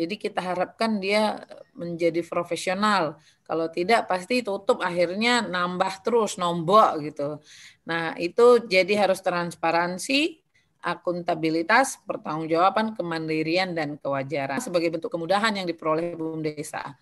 [0.00, 1.44] Jadi kita harapkan dia
[1.76, 3.20] menjadi profesional.
[3.44, 7.36] Kalau tidak pasti tutup akhirnya nambah terus nombok gitu.
[7.84, 10.40] Nah, itu jadi harus transparansi,
[10.80, 16.96] akuntabilitas, pertanggungjawaban, kemandirian dan kewajaran sebagai bentuk kemudahan yang diperoleh BUM desa.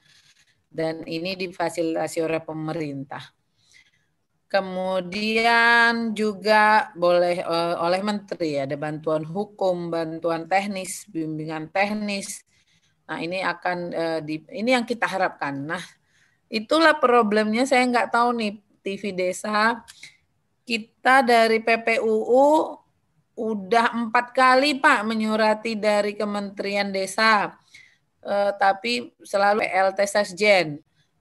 [0.67, 3.38] Dan ini difasilitasi oleh pemerintah.
[4.49, 12.49] Kemudian juga boleh eh, oleh menteri ada bantuan hukum, bantuan teknis, bimbingan teknis,
[13.09, 15.57] Nah, ini akan uh, di ini yang kita harapkan.
[15.65, 15.81] Nah,
[16.53, 19.81] itulah problemnya saya nggak tahu nih TV Desa
[20.69, 22.77] kita dari PPUU
[23.39, 27.57] udah empat kali Pak menyurati dari Kementerian Desa,
[28.21, 30.77] uh, tapi selalu LT Sesjen.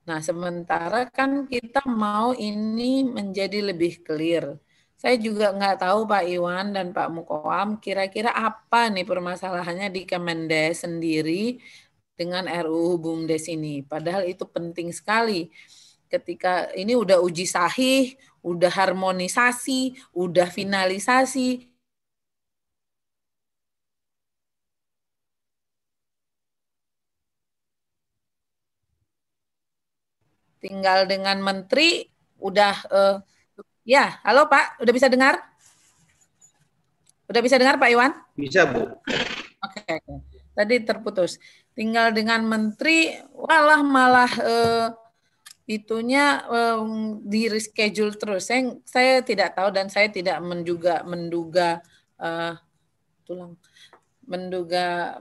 [0.08, 4.56] Nah, sementara kan kita mau ini menjadi lebih clear.
[4.96, 10.88] Saya juga nggak tahu Pak Iwan dan Pak Mukoam kira-kira apa nih permasalahannya di Kemendes
[10.88, 11.60] sendiri
[12.17, 13.84] dengan RUU BUMDes ini.
[13.84, 15.52] Padahal itu penting sekali.
[16.08, 21.67] Ketika ini udah uji sahih, udah harmonisasi, udah finalisasi,
[30.67, 32.03] tinggal dengan menteri
[32.38, 33.17] udah uh,
[33.88, 35.39] Ya, halo Pak, udah bisa dengar?
[37.32, 38.12] Udah bisa dengar Pak Iwan?
[38.36, 38.84] Bisa Bu.
[39.63, 40.13] Oke, oke.
[40.51, 41.39] Tadi terputus.
[41.71, 44.88] Tinggal dengan menteri, walah malah eh,
[45.71, 46.84] itunya eh,
[47.23, 48.51] di reschedule terus.
[48.51, 51.80] Saya, saya tidak tahu dan saya tidak menduga menduga
[52.19, 52.60] eh,
[53.23, 53.56] tulang
[54.27, 55.15] menduga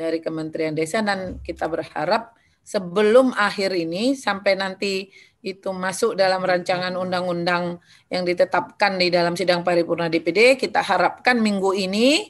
[0.00, 2.32] dari Kementerian Desa dan kita berharap
[2.64, 7.80] sebelum akhir ini sampai nanti itu masuk dalam rancangan undang-undang
[8.12, 12.28] yang ditetapkan di dalam sidang paripurna DPD, kita harapkan minggu ini,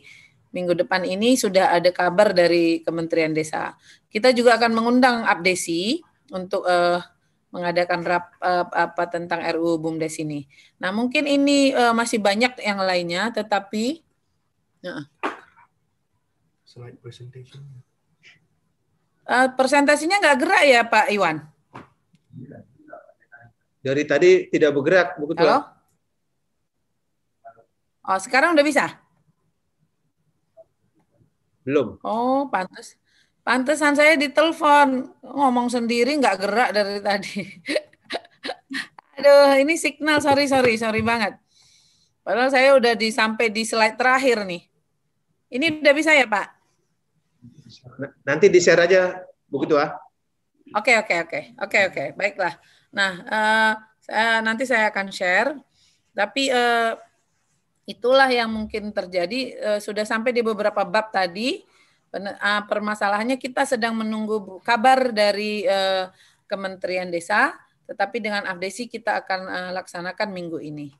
[0.54, 3.74] minggu depan ini sudah ada kabar dari Kementerian Desa.
[4.10, 5.98] Kita juga akan mengundang Abdesi
[6.30, 7.02] untuk uh,
[7.50, 10.46] mengadakan rap uh, apa tentang RUU BUMDes ini.
[10.78, 14.06] Nah, mungkin ini uh, masih banyak yang lainnya, tetapi
[14.86, 15.02] uh,
[16.70, 17.66] slide presentation.
[19.26, 21.42] Uh, presentasinya nggak gerak ya Pak Iwan?
[23.82, 25.42] Dari tadi tidak bergerak, Bu Ketua.
[25.42, 25.58] Halo?
[28.06, 28.86] Oh, sekarang udah bisa?
[31.66, 31.98] Belum.
[32.06, 32.94] Oh, pantas.
[33.42, 37.50] Pantesan saya ditelepon ngomong sendiri nggak gerak dari tadi.
[39.18, 41.34] Aduh, ini signal sorry sorry sorry banget.
[42.22, 44.62] Padahal saya udah di sampai di slide terakhir nih.
[45.50, 46.59] Ini udah bisa ya Pak?
[48.26, 49.90] Nanti di share aja, Bu Ketua.
[50.76, 51.40] Oke, oke, oke.
[51.58, 52.04] Oke, oke.
[52.14, 52.54] Baiklah.
[52.94, 55.54] Nah, uh, saya, nanti saya akan share.
[56.14, 56.94] Tapi uh,
[57.86, 59.40] itulah yang mungkin terjadi.
[59.58, 61.62] Uh, sudah sampai di beberapa bab tadi.
[62.10, 66.10] Uh, permasalahannya kita sedang menunggu kabar dari uh,
[66.46, 67.54] Kementerian Desa.
[67.90, 70.94] Tetapi dengan Abdesi kita akan uh, laksanakan minggu ini.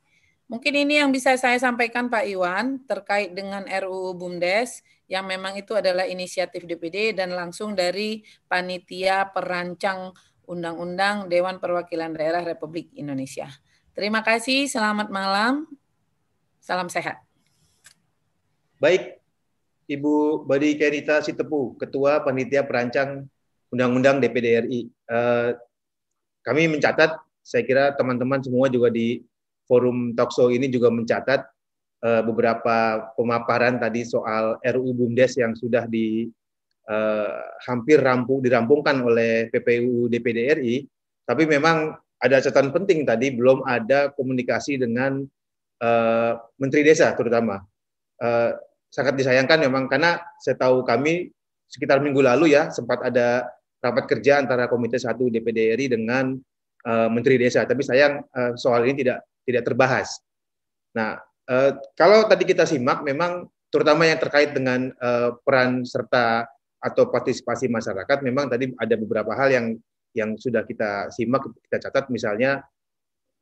[0.51, 5.79] Mungkin ini yang bisa saya sampaikan Pak Iwan terkait dengan RUU BUMDes yang memang itu
[5.79, 10.11] adalah inisiatif DPD dan langsung dari panitia perancang
[10.51, 13.47] undang-undang Dewan Perwakilan Daerah Republik Indonesia.
[13.95, 15.71] Terima kasih, selamat malam.
[16.59, 17.23] Salam sehat.
[18.83, 19.23] Baik,
[19.87, 23.23] Ibu Badi Kenita Sitepu, Ketua Panitia Perancang
[23.71, 24.91] Undang-Undang DPD RI.
[24.91, 25.51] Eh,
[26.43, 29.30] kami mencatat, saya kira teman-teman semua juga di
[29.71, 31.47] forum talkshow ini juga mencatat
[32.03, 36.27] uh, beberapa pemaparan tadi soal RUU BUMDes yang sudah di
[36.91, 37.39] uh,
[37.71, 40.77] hampir rampung dirampungkan oleh PPU DPD RI,
[41.23, 45.23] tapi memang ada catatan penting tadi belum ada komunikasi dengan
[45.81, 47.63] uh, Menteri Desa terutama.
[48.21, 48.53] Uh,
[48.91, 51.31] sangat disayangkan memang karena saya tahu kami
[51.71, 53.47] sekitar minggu lalu ya sempat ada
[53.81, 56.37] rapat kerja antara Komite 1 DPD RI dengan
[56.85, 60.23] uh, Menteri Desa, tapi sayang uh, soal ini tidak tidak terbahas.
[60.95, 61.19] Nah,
[61.51, 66.47] Eh, kalau tadi kita simak, memang terutama yang terkait dengan uh, peran serta
[66.79, 69.67] atau partisipasi masyarakat, memang tadi ada beberapa hal yang
[70.15, 72.63] yang sudah kita simak, kita catat, misalnya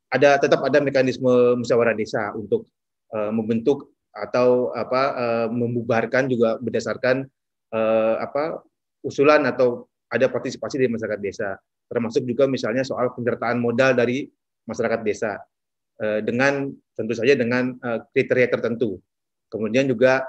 [0.09, 2.65] ada tetap ada mekanisme musyawarah desa untuk
[3.13, 7.29] uh, membentuk atau apa uh, membubarkan juga berdasarkan
[7.73, 8.65] uh, apa
[9.05, 11.57] usulan atau ada partisipasi dari masyarakat desa.
[11.89, 14.29] Termasuk juga misalnya soal penyertaan modal dari
[14.65, 15.37] masyarakat desa.
[15.37, 15.58] Eh,
[15.99, 18.99] dengan tentu saja dengan eh, kriteria tertentu.
[19.47, 20.27] Kemudian juga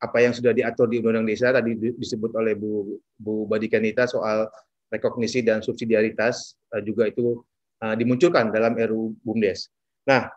[0.00, 4.48] apa yang sudah diatur di Undang-Undang Desa tadi disebut oleh Bu Bu Badikanita soal
[4.92, 7.40] rekognisi dan subsidiaritas eh, juga itu
[7.80, 9.72] dimunculkan dalam RUU BUMDes.
[10.04, 10.28] Nah,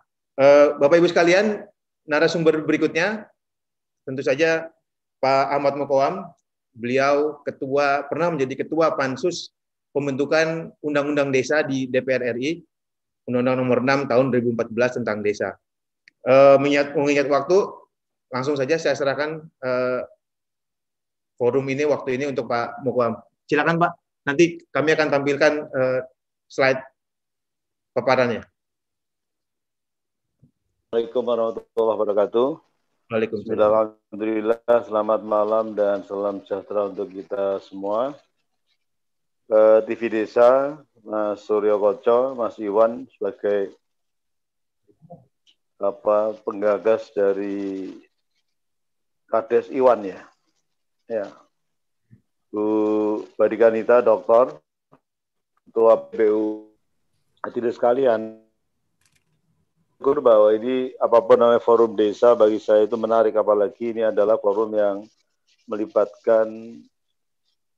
[0.80, 1.60] Bapak Ibu sekalian,
[2.08, 3.28] narasumber berikutnya
[4.08, 4.72] tentu saja
[5.20, 6.24] Pak Ahmad Mukoam,
[6.72, 9.52] beliau ketua pernah menjadi ketua pansus
[9.92, 12.64] pembentukan undang-undang desa di DPR RI,
[13.28, 15.56] Undang-Undang Nomor 6 Tahun 2014 tentang desa.
[16.24, 17.68] Uh, mengingat, mengingat waktu,
[18.32, 20.02] langsung saja saya serahkan uh,
[21.36, 23.20] forum ini waktu ini untuk Pak Mukoam.
[23.48, 23.92] Silakan Pak.
[24.24, 26.00] Nanti kami akan tampilkan uh,
[26.48, 26.80] slide
[27.92, 28.44] paparannya.
[30.94, 32.48] Assalamualaikum warahmatullahi wabarakatuh.
[33.12, 33.60] Waalaikumsalam.
[33.60, 38.16] Alhamdulillah, selamat malam dan salam sejahtera untuk kita semua.
[39.86, 43.76] TV Desa, Mas Suryo Koco, Mas Iwan sebagai
[45.84, 47.92] apa penggagas dari
[49.28, 50.24] Kades Iwan ya.
[51.12, 51.28] Ya.
[52.48, 54.56] Bu Badikanita, dokter,
[55.68, 56.72] Ketua PBU.
[57.44, 58.22] Hadirin sekalian,
[60.04, 64.36] bersyukur bahwa ini apa pun namanya forum desa bagi saya itu menarik apalagi ini adalah
[64.36, 65.08] forum yang
[65.64, 66.48] melibatkan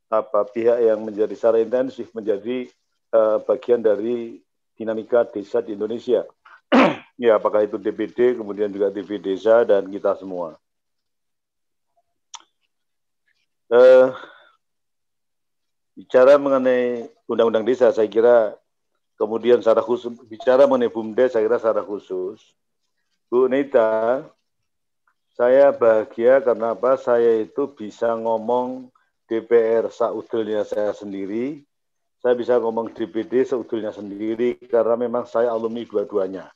[0.10, 2.66] apa pihak yang menjadi secara intensif menjadi
[3.16, 4.44] uh, bagian dari
[4.76, 6.28] dinamika desa di Indonesia.
[7.24, 10.60] ya, apakah itu DPD, kemudian juga TV desa dan kita semua.
[13.72, 14.12] Uh,
[15.96, 18.60] bicara mengenai undang-undang desa, saya kira
[19.16, 22.44] Kemudian secara khusus bicara mengenai BUMDes saya kira secara khusus.
[23.32, 24.28] Bu Nita,
[25.40, 27.00] saya bahagia karena apa?
[27.00, 28.92] Saya itu bisa ngomong
[29.32, 31.64] DPR saudulnya saya sendiri.
[32.26, 36.50] Saya bisa ngomong DPD saudulnya sendiri karena memang saya alumni dua-duanya.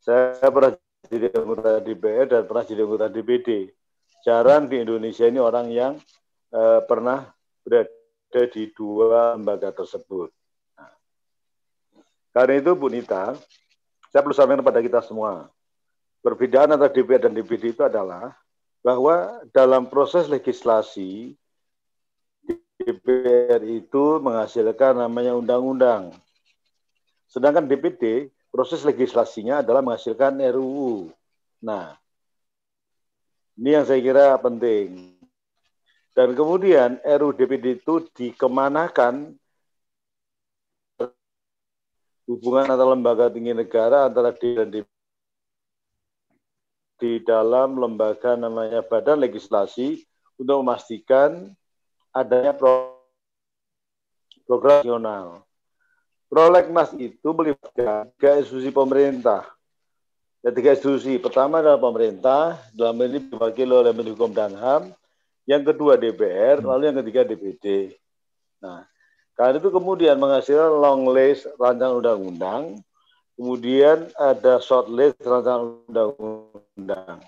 [0.00, 0.72] Saya pernah
[1.04, 3.76] jadi anggota DPR dan pernah jadi anggota DPD.
[4.24, 6.00] Jarang di Indonesia ini orang yang
[6.56, 7.28] uh, pernah
[7.60, 10.32] berada di dua lembaga tersebut.
[12.32, 13.36] Karena itu Bu Nita,
[14.08, 15.52] saya perlu sampaikan kepada kita semua.
[16.24, 18.32] Perbedaan antara DPR dan DPD itu adalah
[18.80, 21.36] bahwa dalam proses legislasi
[23.20, 26.16] DPR itu menghasilkan namanya undang-undang.
[27.28, 31.12] Sedangkan DPD proses legislasinya adalah menghasilkan RUU.
[31.60, 32.00] Nah,
[33.60, 35.14] ini yang saya kira penting.
[36.16, 39.36] Dan kemudian RUU DPD itu dikemanakan
[42.24, 44.80] hubungan antara lembaga tinggi negara antara di dan di,
[46.96, 50.06] di dalam lembaga namanya badan legislasi
[50.38, 51.50] untuk memastikan
[52.14, 52.99] adanya pro,
[54.50, 55.46] program nasional.
[56.26, 59.46] Prolegnas itu melibatkan tiga institusi pemerintah.
[60.42, 61.22] Ya, tiga institusi.
[61.22, 64.90] Pertama adalah pemerintah, dalam ini diwakili oleh Menteri Hukum dan HAM.
[65.46, 67.94] Yang kedua DPR, lalu yang ketiga DPD.
[68.62, 68.86] Nah,
[69.34, 72.78] karena itu kemudian menghasilkan long list rancangan undang-undang,
[73.34, 77.18] kemudian ada short list rancangan undang-undang.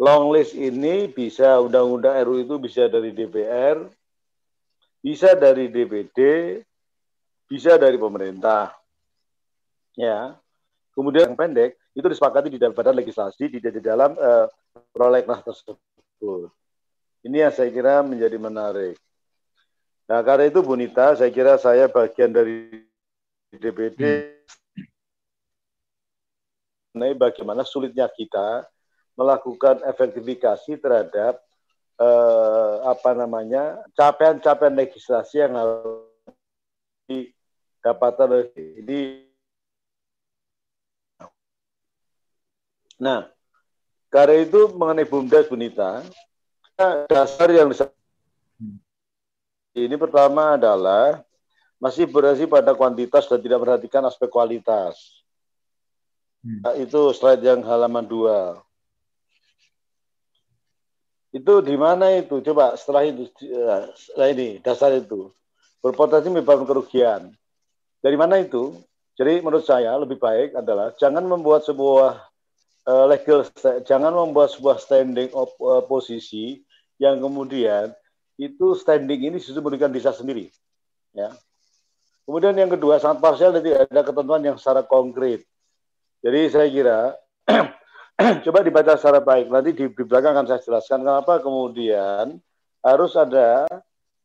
[0.00, 3.84] Long list ini bisa undang-undang RU itu bisa dari DPR,
[5.00, 6.18] bisa dari DPD,
[7.48, 8.72] bisa dari pemerintah.
[9.96, 10.36] Ya.
[10.92, 14.46] Kemudian yang pendek itu disepakati di dalam badan legislasi di, dalam uh,
[14.92, 16.52] prolegnas tersebut.
[17.24, 18.96] Ini yang saya kira menjadi menarik.
[20.08, 22.84] Nah, karena itu Bu Nita, saya kira saya bagian dari
[23.54, 24.34] DPD
[26.90, 28.66] mengenai bagaimana sulitnya kita
[29.14, 31.38] melakukan efektifikasi terhadap
[32.00, 36.08] eh, apa namanya capaian-capaian legislasi yang harus
[37.04, 39.28] didapatkan ini.
[43.00, 43.28] Nah,
[44.12, 46.04] karena itu mengenai BUMDes Bunita,
[47.08, 47.72] dasar yang
[49.70, 51.22] ini pertama adalah
[51.80, 55.24] masih berhasil pada kuantitas dan tidak perhatikan aspek kualitas.
[56.44, 56.60] Hmm.
[56.60, 58.60] Nah, itu slide yang halaman dua.
[61.30, 62.42] Itu di mana itu?
[62.42, 63.30] Coba setelah itu,
[63.94, 65.30] setelah ini dasar itu
[65.80, 67.30] berpotensi menyebabkan kerugian.
[68.02, 68.76] Dari mana itu?
[69.14, 72.24] Jadi menurut saya lebih baik adalah jangan membuat sebuah
[72.88, 73.44] uh, legal,
[73.84, 76.64] jangan membuat sebuah standing op, uh, posisi
[76.96, 77.92] yang kemudian
[78.40, 80.48] itu standing ini justru memberikan desa sendiri.
[81.12, 81.36] Ya.
[82.24, 85.44] Kemudian yang kedua sangat parsial jadi ada ketentuan yang secara konkret.
[86.24, 86.98] Jadi saya kira
[88.44, 89.48] coba dibaca secara baik.
[89.48, 92.36] Nanti di, di belakang akan saya jelaskan kenapa kemudian
[92.84, 93.64] harus ada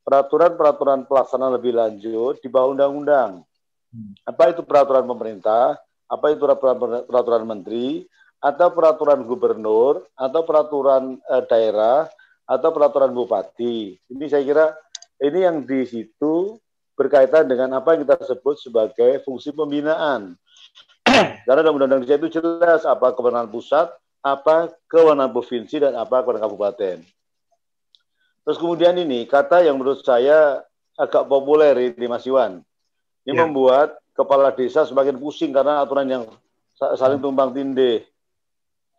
[0.03, 3.41] peraturan-peraturan pelaksanaan lebih lanjut di bawah undang-undang.
[3.89, 4.13] Hmm.
[4.27, 8.05] Apa itu peraturan pemerintah, apa itu peraturan, peraturan menteri,
[8.43, 12.05] atau peraturan gubernur, atau peraturan eh, daerah,
[12.45, 13.97] atau peraturan bupati.
[14.11, 14.65] Ini saya kira
[15.23, 16.59] ini yang di situ
[16.93, 20.37] berkaitan dengan apa yang kita sebut sebagai fungsi pembinaan.
[21.45, 23.87] Karena dalam undang-undang itu jelas apa kewenangan pusat,
[24.25, 26.97] apa kewenangan provinsi dan apa kewenangan kabupaten.
[28.45, 30.61] Terus kemudian ini kata yang menurut saya
[30.95, 32.61] agak populer di Mas Iwan.
[33.25, 33.41] Ini ya.
[33.41, 36.23] membuat kepala desa semakin pusing karena aturan yang
[36.77, 38.05] saling tumpang tindih.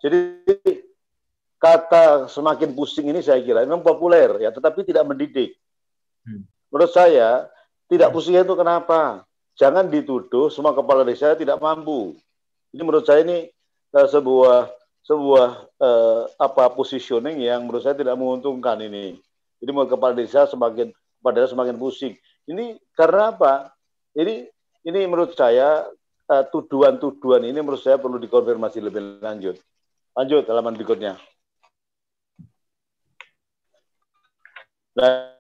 [0.03, 0.45] Jadi
[1.57, 5.57] kata semakin pusing ini saya kira memang populer ya, tetapi tidak mendidik.
[6.27, 6.43] Hmm.
[6.69, 7.47] Menurut saya
[7.87, 9.23] tidak pusingnya itu kenapa?
[9.57, 12.12] Jangan dituduh semua kepala desa tidak mampu.
[12.76, 13.48] Ini menurut saya ini
[13.96, 14.68] uh, sebuah
[15.07, 15.48] sebuah
[15.80, 19.16] uh, apa positioning yang menurut saya tidak menguntungkan ini.
[19.57, 22.12] Jadi mau kepala desa semakin kepala semakin pusing.
[22.44, 23.72] Ini karena apa?
[24.12, 24.44] Ini
[24.86, 25.82] ini menurut saya
[26.30, 29.59] eh, tuduhan-tuduhan uh, ini menurut saya perlu dikonfirmasi lebih lanjut.
[30.14, 31.18] Lanjut halaman berikutnya.
[34.96, 35.36] Nah,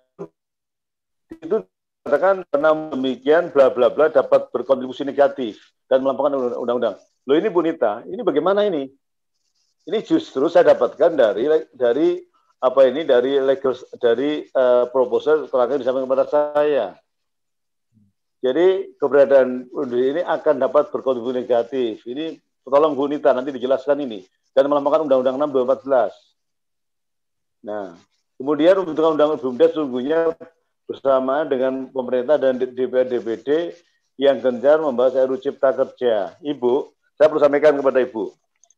[1.32, 1.56] itu
[2.06, 5.58] katakan karena demikian bla bla bla dapat berkontribusi negatif
[5.90, 6.94] dan melampaukan undang-undang.
[7.26, 8.86] Loh ini Bu Nita, ini bagaimana ini?
[9.90, 12.22] Ini justru saya dapatkan dari dari
[12.62, 16.94] apa ini dari legal dari uh, proposal terakhir disampaikan kepada saya.
[18.38, 22.06] Jadi keberadaan ini akan dapat berkontribusi negatif.
[22.06, 24.22] Ini tolong Bu Nita nanti dijelaskan ini
[24.54, 27.66] dan melampaukan Undang-Undang 6 2014.
[27.66, 27.98] Nah,
[28.38, 30.30] kemudian Undang-Undang BUMDes sungguhnya
[30.86, 33.74] bersama dengan pemerintah dan DPR DPD
[34.16, 36.38] yang gencar membahas RUU Cipta Kerja.
[36.40, 38.32] Ibu, saya perlu sampaikan kepada Ibu.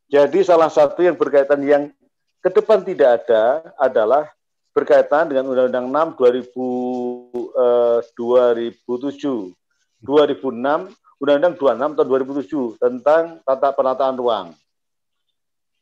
[0.09, 1.93] Jadi salah satu yang berkaitan yang
[2.41, 4.33] ke depan tidak ada adalah
[4.73, 9.53] berkaitan dengan Undang-Undang 6 2000, eh, 2007,
[10.01, 10.89] 2006,
[11.21, 14.49] Undang-Undang 26 tahun 2007 tentang tata penataan ruang.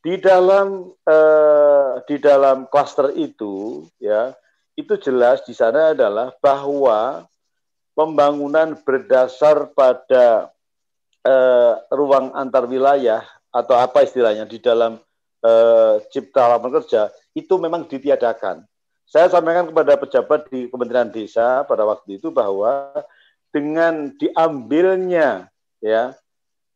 [0.03, 4.35] Di dalam eh, di dalam klaster itu ya
[4.77, 7.25] itu jelas di sana adalah bahwa
[7.97, 10.53] pembangunan berdasar pada
[11.25, 15.01] eh, ruang antar wilayah atau apa istilahnya di dalam
[15.41, 18.61] eh, cipta lapangan kerja itu memang ditiadakan.
[19.09, 22.93] Saya sampaikan kepada pejabat di Kementerian Desa pada waktu itu bahwa
[23.49, 25.49] dengan diambilnya
[25.81, 26.13] ya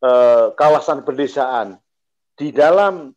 [0.01, 1.77] eh, kawasan pedesaan
[2.33, 3.13] di dalam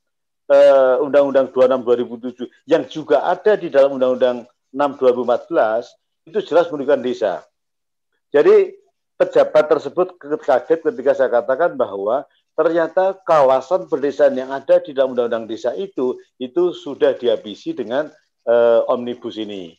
[0.53, 4.45] eh, Undang-Undang 26 2007 yang juga ada di dalam Undang-Undang
[4.75, 7.47] 6 2014 itu jelas menunjukkan desa.
[8.35, 8.75] Jadi
[9.15, 12.27] pejabat tersebut kaget ketika saya katakan bahwa
[12.59, 18.11] ternyata kawasan pedesaan yang ada di dalam undang-undang desa itu itu sudah dihabisi dengan
[18.51, 19.79] uh, omnibus ini.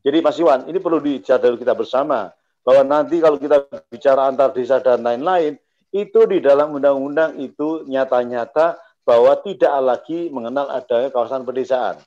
[0.00, 2.32] Jadi Mas Iwan, ini perlu dicatat kita bersama
[2.64, 5.60] bahwa nanti kalau kita bicara antar desa dan lain-lain,
[5.92, 12.00] itu di dalam undang-undang itu nyata-nyata bahwa tidak lagi mengenal adanya kawasan pedesaan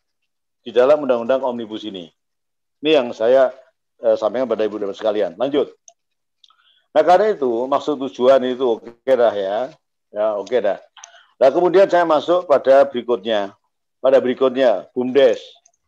[0.68, 2.12] di dalam undang-undang omnibus ini.
[2.84, 3.56] Ini yang saya
[4.04, 5.40] uh, sampaikan pada ibu dan sekalian.
[5.40, 5.72] Lanjut.
[6.92, 9.72] Nah karena itu maksud tujuan itu oke okay dah ya,
[10.12, 10.80] ya oke okay dah.
[11.40, 13.56] Nah kemudian saya masuk pada berikutnya,
[14.04, 15.40] pada berikutnya bumdes.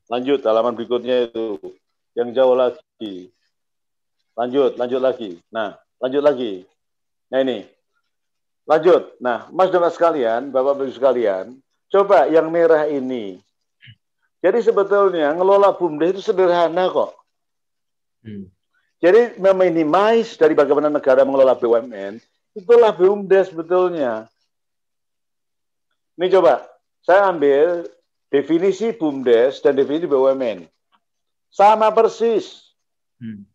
[0.08, 1.60] Lanjut halaman berikutnya itu
[2.16, 3.36] yang jauh lagi.
[4.40, 5.44] Lanjut, lanjut lagi.
[5.52, 6.64] Nah lanjut lagi.
[7.28, 7.68] Nah ini,
[8.64, 9.12] lanjut.
[9.20, 11.60] Nah mas dan sekalian, bapak-bapak sekalian,
[11.92, 13.44] coba yang merah ini.
[14.40, 17.12] Jadi sebetulnya ngelola bumdes itu sederhana kok.
[18.24, 18.48] Hmm.
[19.00, 22.20] Jadi meminimais dari bagaimana negara mengelola BUMN,
[22.52, 24.28] itulah BUMDes sebetulnya.
[26.20, 26.68] Ini coba,
[27.08, 27.88] saya ambil
[28.28, 30.68] definisi BUMDes dan definisi BUMN.
[31.48, 32.76] Sama persis.
[33.24, 33.48] Hmm.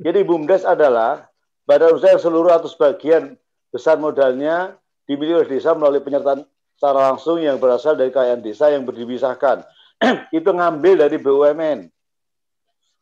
[0.00, 1.28] Jadi BUMDes adalah
[1.68, 3.36] badan usaha seluruh atau sebagian
[3.68, 6.40] besar modalnya dimiliki oleh desa melalui penyertaan
[6.72, 9.60] secara langsung yang berasal dari kekayaan desa yang berdibisahkan.
[10.38, 11.88] Itu ngambil dari BUMN.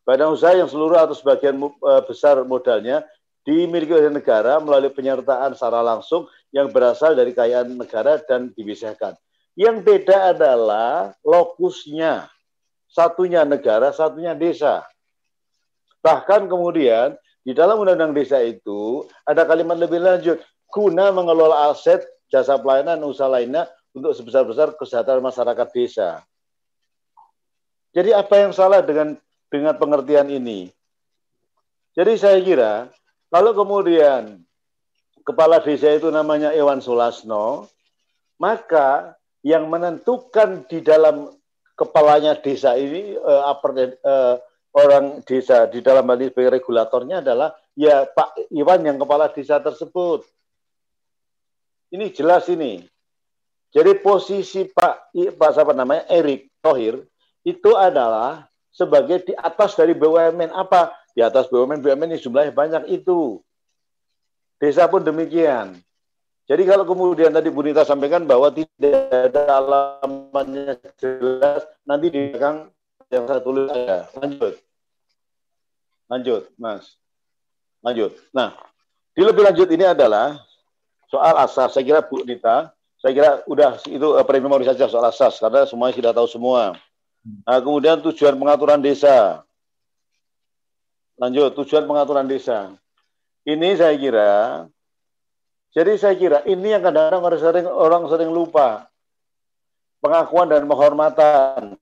[0.02, 3.04] Badan usaha yang seluruh atau sebagian uh, besar modalnya
[3.44, 9.16] dimiliki oleh negara melalui penyertaan secara langsung yang berasal dari kekayaan negara dan dipisahkan.
[9.52, 12.28] Yang beda adalah lokusnya.
[12.88, 14.80] Satunya negara, satunya desa.
[16.00, 20.40] Bahkan kemudian di dalam undang-undang desa itu ada kalimat lebih lanjut,
[20.72, 22.00] guna mengelola aset,
[22.32, 26.24] jasa pelayanan, usaha lainnya untuk sebesar-besar kesejahteraan masyarakat desa.
[27.92, 29.16] Jadi apa yang salah dengan
[29.48, 30.68] dengan pengertian ini.
[31.96, 32.72] Jadi saya kira
[33.32, 34.44] kalau kemudian
[35.24, 37.68] kepala desa itu namanya Ewan Sulasno,
[38.40, 41.32] maka yang menentukan di dalam
[41.76, 44.34] kepalanya desa ini eh, apa, eh,
[44.76, 49.58] orang desa di dalam hal ini sebagai regulatornya adalah ya Pak Iwan yang kepala desa
[49.58, 50.22] tersebut.
[51.88, 52.84] Ini jelas ini.
[53.68, 57.00] Jadi posisi Pak Pak siapa namanya Erik Thohir
[57.42, 60.94] itu adalah sebagai di atas dari BUMN apa?
[61.12, 63.42] Di atas BUMN BUMN ini jumlahnya banyak itu.
[64.58, 65.78] Desa pun demikian.
[66.48, 72.72] Jadi kalau kemudian tadi Bu Nita sampaikan bahwa tidak ada alamatnya jelas, nanti di belakang
[73.12, 74.08] yang saya tulis ada.
[74.16, 74.54] Lanjut.
[76.08, 76.96] Lanjut, Mas.
[77.84, 78.16] Lanjut.
[78.32, 78.56] Nah,
[79.12, 80.40] di lebih lanjut ini adalah
[81.12, 81.76] soal asas.
[81.76, 85.94] Saya kira Bu Nita, saya kira udah itu uh, prememori saja soal asas karena semuanya
[86.00, 86.62] sudah tahu semua.
[87.28, 89.44] Nah, kemudian tujuan pengaturan desa.
[91.18, 92.72] Lanjut, tujuan pengaturan desa.
[93.42, 94.32] Ini saya kira,
[95.72, 98.88] jadi saya kira ini yang kadang-kadang orang sering, orang sering lupa.
[99.98, 101.74] Pengakuan dan penghormatan.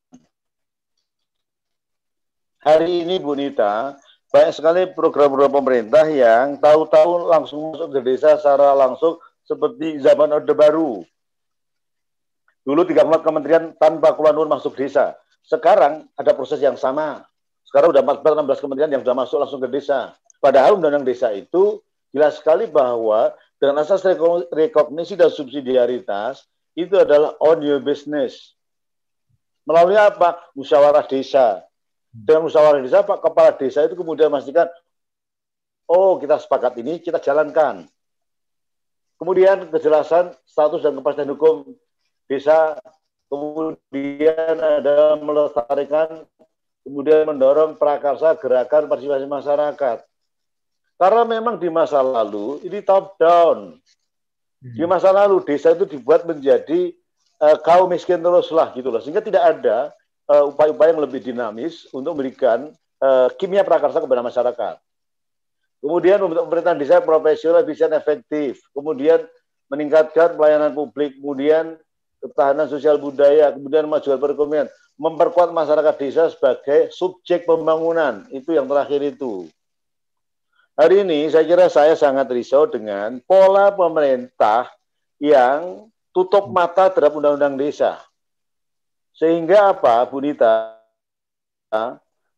[2.64, 3.94] Hari ini Bu Nita,
[4.32, 10.50] banyak sekali program-program pemerintah yang tahu-tahu langsung masuk ke desa secara langsung seperti zaman Orde
[10.56, 11.06] Baru.
[12.66, 15.14] Dulu 34 kementerian tanpa keluar masuk desa.
[15.46, 17.22] Sekarang ada proses yang sama.
[17.62, 20.18] Sekarang udah 14 16 kementerian yang sudah masuk langsung ke desa.
[20.42, 21.78] Padahal undang-undang desa itu
[22.10, 24.02] jelas sekali bahwa dengan asas
[24.52, 26.44] rekognisi dan subsidiaritas
[26.76, 28.52] itu adalah on your business.
[29.64, 30.38] Melalui apa?
[30.54, 31.64] Musyawarah desa.
[32.12, 34.70] Dengan musyawarah desa, Pak Kepala Desa itu kemudian memastikan,
[35.90, 37.84] oh kita sepakat ini, kita jalankan.
[39.16, 41.76] Kemudian kejelasan status dan kepastian hukum
[42.28, 42.76] desa
[43.26, 46.26] kemudian ada melestarikan,
[46.86, 49.98] kemudian mendorong prakarsa gerakan partisipasi masyarakat.
[50.96, 53.76] Karena memang di masa lalu ini top down.
[54.56, 54.88] Di hmm.
[54.88, 56.96] masa lalu desa itu dibuat menjadi
[57.38, 59.04] uh, kaum miskin teruslah gitu loh.
[59.04, 59.92] Sehingga tidak ada
[60.26, 64.74] upaya eh, upaya-upaya yang lebih dinamis untuk memberikan uh, kimia prakarsa kepada masyarakat.
[65.84, 68.58] Kemudian untuk pemerintahan desa profesional, efisien, efektif.
[68.72, 69.22] Kemudian
[69.70, 71.14] meningkatkan pelayanan publik.
[71.20, 71.78] Kemudian
[72.22, 78.24] ketahanan sosial budaya, kemudian majuan perekonomian, memperkuat masyarakat desa sebagai subjek pembangunan.
[78.32, 79.48] Itu yang terakhir itu.
[80.76, 84.68] Hari ini saya kira saya sangat risau dengan pola pemerintah
[85.16, 87.96] yang tutup mata terhadap undang-undang desa.
[89.16, 90.76] Sehingga apa, Bu Nita?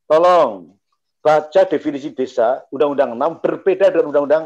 [0.07, 0.71] Tolong
[1.19, 4.45] baca definisi desa, Undang-Undang 6 berbeda dengan Undang-Undang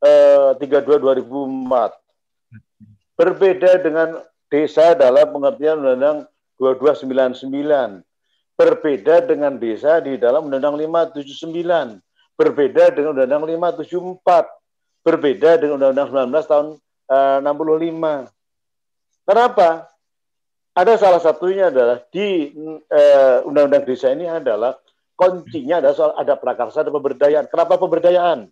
[0.00, 3.18] eh, 32 2004.
[3.18, 6.28] Berbeda dengan desa dalam pengertian Undang-Undang
[6.58, 8.04] 2299.
[8.54, 11.98] Berbeda dengan desa di dalam Undang-Undang 579.
[12.38, 15.04] Berbeda dengan Undang-Undang 574.
[15.04, 16.66] Berbeda dengan Undang-Undang 19 tahun
[17.10, 19.26] uh, 65.
[19.26, 19.68] Kenapa?
[20.74, 22.50] Ada salah satunya adalah di
[22.90, 24.74] uh, Undang-Undang desa ini adalah
[25.14, 27.46] kuncinya adalah soal ada prakarsa dan pemberdayaan.
[27.46, 28.50] Kenapa pemberdayaan?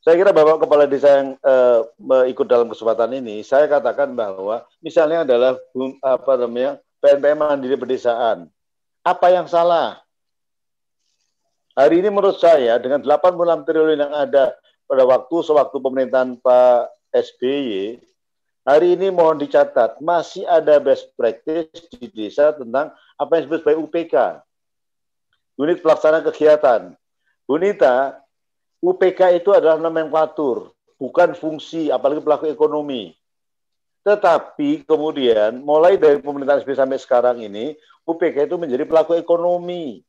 [0.00, 5.28] Saya kira Bapak Kepala Desa yang uh, ikut dalam kesempatan ini, saya katakan bahwa misalnya
[5.28, 5.60] adalah
[6.00, 8.48] apa namanya PNPM Mandiri Pedesaan.
[9.04, 10.00] Apa yang salah?
[11.76, 14.56] Hari ini menurut saya dengan 86 triliun yang ada
[14.88, 18.00] pada waktu sewaktu pemerintahan Pak SBY,
[18.64, 22.88] hari ini mohon dicatat masih ada best practice di desa tentang
[23.20, 24.14] apa yang disebut sebagai UPK,
[25.60, 26.96] unit pelaksana kegiatan.
[27.44, 28.16] Bunita,
[28.80, 33.12] UPK itu adalah nomenklatur, bukan fungsi, apalagi pelaku ekonomi.
[34.00, 37.76] Tetapi kemudian mulai dari pemerintahan SBY sampai sekarang ini,
[38.08, 40.00] UPK itu menjadi pelaku ekonomi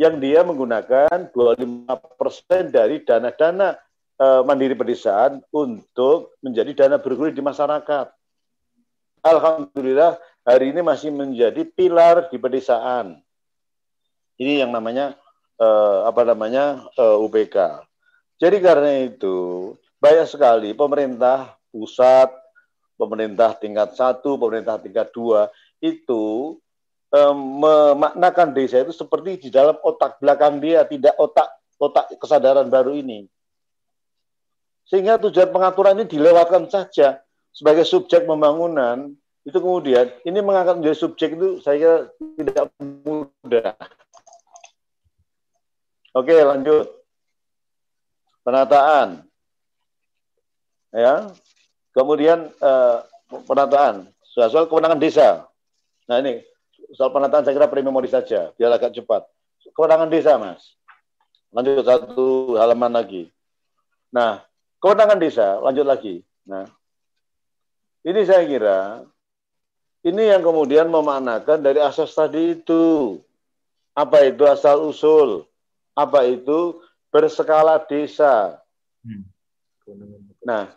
[0.00, 3.76] yang dia menggunakan 25% dari dana-dana
[4.16, 8.08] e, mandiri pedesaan untuk menjadi dana bergulir di masyarakat.
[9.20, 10.16] Alhamdulillah
[10.46, 13.20] hari ini masih menjadi pilar di pedesaan.
[14.38, 15.18] Ini yang namanya
[15.58, 17.56] uh, apa namanya uh, eh, UPK.
[18.38, 22.30] Jadi karena itu banyak sekali pemerintah pusat,
[22.94, 25.50] pemerintah tingkat satu, pemerintah tingkat dua
[25.82, 26.56] itu
[27.10, 32.94] um, memaknakan desa itu seperti di dalam otak belakang dia, tidak otak otak kesadaran baru
[32.94, 33.26] ini.
[34.88, 37.20] Sehingga tujuan pengaturan ini dilewatkan saja
[37.52, 39.12] sebagai subjek pembangunan
[39.44, 43.72] itu kemudian ini mengangkat menjadi subjek itu saya kira tidak mudah.
[46.16, 46.88] Oke, lanjut.
[48.44, 49.24] Penataan.
[50.92, 51.28] Ya.
[51.92, 53.04] Kemudian uh,
[53.48, 54.08] penataan.
[54.24, 55.48] Soal, soal kewenangan desa.
[56.08, 56.40] Nah ini
[56.96, 59.28] soal penataan saya kira memori saja, biar agak cepat.
[59.76, 60.78] Kewenangan desa, Mas.
[61.52, 63.28] Lanjut satu halaman lagi.
[64.08, 64.44] Nah,
[64.80, 66.24] kewenangan desa, lanjut lagi.
[66.48, 66.64] Nah,
[68.04, 69.04] ini saya kira
[70.04, 73.18] ini yang kemudian memaknakan dari asas tadi itu.
[73.92, 75.47] Apa itu asal usul?
[75.98, 76.78] Apa itu
[77.10, 78.62] berskala desa.
[79.02, 79.26] Hmm.
[80.46, 80.70] Nah,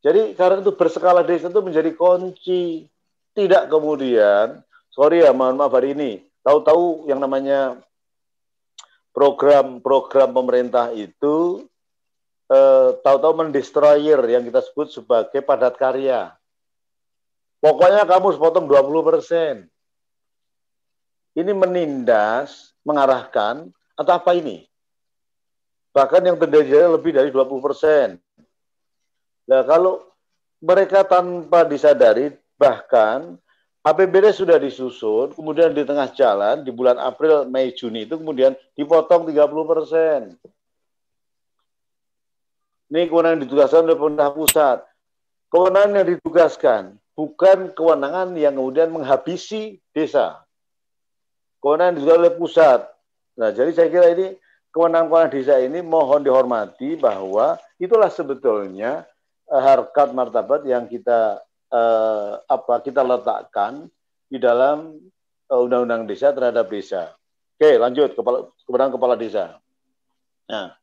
[0.00, 2.88] jadi karena itu berskala desa itu menjadi kunci.
[3.30, 4.58] Tidak kemudian,
[4.90, 7.78] sorry ya, mohon maaf hari ini, tahu-tahu yang namanya
[9.14, 11.62] program-program pemerintah itu
[12.50, 16.34] eh, tahu-tahu mendestroyer yang kita sebut sebagai padat karya.
[17.62, 19.54] Pokoknya kamu sepotong 20 persen.
[21.38, 23.70] Ini menindas, mengarahkan,
[24.00, 24.64] atau apa ini?
[25.92, 28.16] Bahkan yang terjadi lebih dari 20 persen.
[29.44, 30.00] Nah, kalau
[30.64, 33.36] mereka tanpa disadari, bahkan
[33.84, 39.28] APBD sudah disusun, kemudian di tengah jalan, di bulan April, Mei, Juni itu kemudian dipotong
[39.28, 40.20] 30 persen.
[42.90, 44.78] Ini kewenangan yang ditugaskan oleh pemerintah pusat.
[45.50, 46.82] Kewenangan yang ditugaskan
[47.14, 50.42] bukan kewenangan yang kemudian menghabisi desa.
[51.62, 52.80] Kewenangan yang ditugaskan oleh pusat.
[53.40, 54.36] Nah, jadi saya kira ini
[54.76, 59.08] kewenangan-kewenangan desa ini mohon dihormati bahwa itulah sebetulnya
[59.48, 61.40] uh, harkat martabat yang kita
[61.72, 63.88] uh, apa kita letakkan
[64.28, 65.00] di dalam
[65.48, 67.16] uh, undang-undang desa terhadap desa.
[67.56, 69.56] Oke, lanjut kepala kewenangan kepala desa.
[70.44, 70.76] Nah,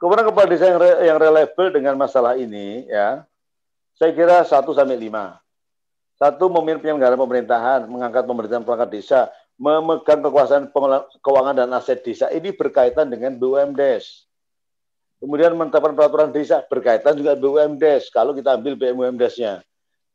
[0.00, 3.20] Kemudian kepala desa yang, re, yang reliable dengan masalah ini, ya,
[4.00, 5.36] saya kira satu sampai lima.
[6.16, 9.28] Satu, memimpin penyelenggara pemerintahan, mengangkat pemerintahan perangkat desa,
[9.60, 10.72] memegang kekuasaan
[11.20, 12.32] keuangan dan aset desa.
[12.32, 14.24] Ini berkaitan dengan BUMDes.
[15.20, 18.08] Kemudian menetapkan peraturan desa berkaitan juga BUMDes.
[18.08, 19.60] Kalau kita ambil BUMDes-nya.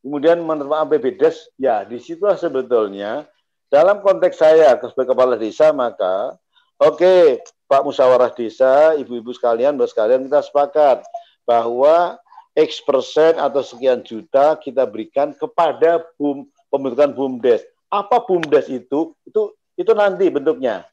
[0.01, 3.25] Kemudian menetapkan APBDes, ya di situlah sebetulnya
[3.69, 6.37] dalam konteks saya sebagai kepala desa maka
[6.77, 11.01] oke okay, Pak Musyawarah Desa, ibu-ibu sekalian, bapak sekalian, kita sepakat
[11.49, 12.21] bahwa
[12.53, 17.65] X persen atau sekian juta kita berikan kepada BUM, pembentukan BUMDes.
[17.89, 19.13] Apa BUMDes itu?
[19.25, 20.87] Itu itu nanti bentuknya.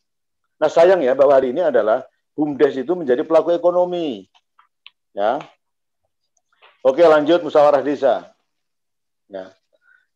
[0.58, 2.06] Nah sayang ya bahwa hari ini adalah
[2.38, 4.26] BUMDes itu menjadi pelaku ekonomi.
[5.12, 5.42] Ya.
[6.82, 8.32] Oke lanjut musyawarah desa.
[9.30, 9.54] Ya.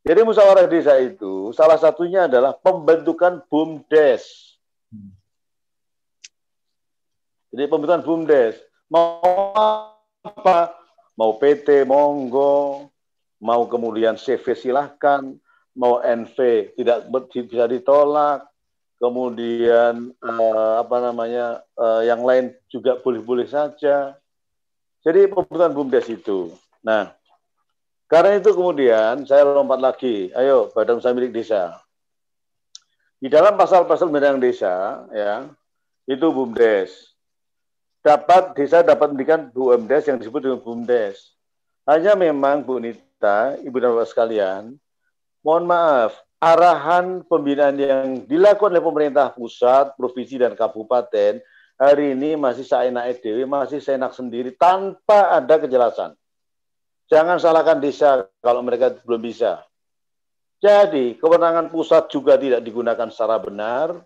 [0.06, 4.54] Jadi musyawarah desa itu salah satunya adalah pembentukan BUMDes.
[7.50, 8.60] Jadi pembentukan BUMDes.
[8.86, 9.18] Mau
[10.22, 10.76] apa?
[11.16, 12.86] Mau PT, monggo.
[13.40, 15.34] Mau kemudian CV silahkan.
[15.76, 16.36] Mau NV
[16.74, 18.48] tidak bisa ditolak.
[18.96, 24.16] Kemudian eh, apa namanya eh, yang lain juga boleh-boleh saja.
[25.04, 26.50] Jadi pembentukan BUMDes itu.
[26.80, 27.12] Nah,
[28.08, 30.32] karena itu kemudian saya lompat lagi.
[30.32, 31.76] Ayo, Badan Usaha Milik Desa.
[33.20, 35.48] Di dalam pasal-pasal undang desa, ya,
[36.08, 37.16] itu BUMDes
[38.06, 41.34] dapat desa dapat memberikan BUMDes yang disebut dengan BUMDes.
[41.90, 44.78] Hanya memang Bu Nita, Ibu dan Bapak sekalian,
[45.46, 51.38] mohon maaf, arahan pembinaan yang dilakukan oleh pemerintah pusat, provinsi dan kabupaten
[51.78, 56.18] hari ini masih seenak EDW, masih seenak sendiri tanpa ada kejelasan.
[57.06, 59.62] Jangan salahkan desa kalau mereka belum bisa.
[60.58, 64.02] Jadi, kewenangan pusat juga tidak digunakan secara benar,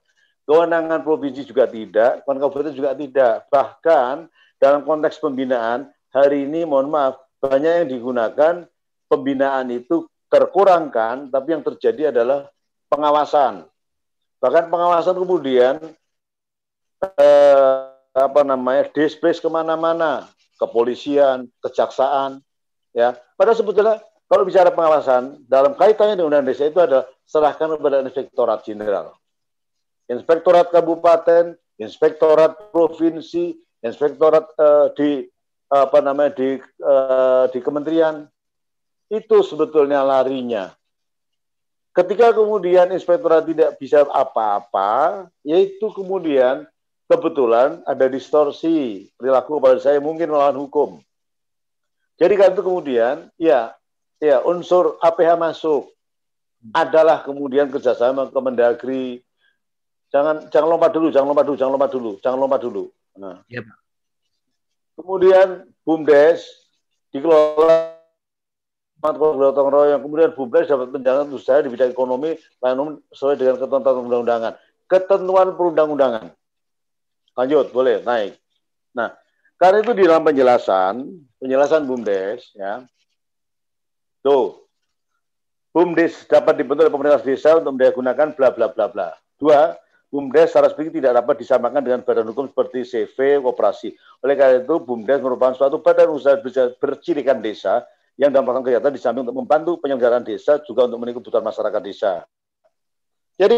[0.50, 3.46] Kewenangan provinsi juga tidak, kewenangan kabupaten juga tidak.
[3.54, 4.26] Bahkan
[4.58, 8.66] dalam konteks pembinaan, hari ini mohon maaf, banyak yang digunakan
[9.06, 12.46] pembinaan itu terkurangkan, tapi yang terjadi adalah
[12.86, 13.66] pengawasan.
[14.40, 15.74] Bahkan pengawasan kemudian
[17.18, 17.78] eh,
[18.14, 22.40] apa namanya displace ke mana-mana, kepolisian, kejaksaan,
[22.94, 23.18] ya.
[23.34, 23.94] Padahal sebetulnya
[24.30, 29.18] kalau bicara pengawasan dalam kaitannya dengan undang desa itu adalah serahkan kepada inspektorat jenderal.
[30.06, 35.26] Inspektorat Kabupaten, Inspektorat Provinsi, Inspektorat uh, di
[35.70, 38.26] apa namanya di uh, di kementerian
[39.10, 40.72] itu sebetulnya larinya.
[41.90, 46.62] Ketika kemudian inspektorat tidak bisa apa-apa, yaitu kemudian
[47.10, 50.90] kebetulan ada distorsi perilaku kepada saya mungkin melawan hukum.
[52.14, 53.74] Jadi kan itu kemudian ya
[54.22, 55.90] ya unsur APH masuk
[56.70, 59.24] adalah kemudian kerjasama Kemendagri,
[60.10, 62.84] Jangan jangan lompat dulu, jangan lompat dulu, jangan lompat dulu, jangan lompat dulu.
[63.14, 63.36] Nah.
[63.46, 63.78] Ya, Pak.
[64.98, 65.48] Kemudian
[65.86, 66.42] BUMDes
[67.14, 67.99] dikelola
[69.00, 70.00] gotong royong.
[70.04, 74.52] Kemudian BUMDes dapat menjalankan usaha di bidang ekonomi layanan sesuai dengan ketentuan undang-undangan.
[74.86, 76.26] Ketentuan perundang-undangan.
[77.34, 78.36] Lanjut, boleh naik.
[78.92, 79.16] Nah,
[79.56, 80.94] karena itu di dalam penjelasan,
[81.40, 82.84] penjelasan BUMDes, ya,
[84.20, 84.60] tuh,
[85.70, 89.08] BUMDes dapat dibentuk oleh pemerintah desa untuk mendaya gunakan bla bla bla bla.
[89.38, 89.72] Dua,
[90.10, 93.94] BUMDes secara speaking tidak dapat disamakan dengan badan hukum seperti CV, koperasi.
[94.26, 96.34] Oleh karena itu, BUMDes merupakan suatu badan usaha
[96.76, 97.86] bercirikan desa
[98.20, 101.80] yang dalam melakukan kegiatan di samping untuk membantu penyelenggaraan desa juga untuk memenuhi kebutuhan masyarakat
[101.80, 102.12] desa.
[103.40, 103.56] Jadi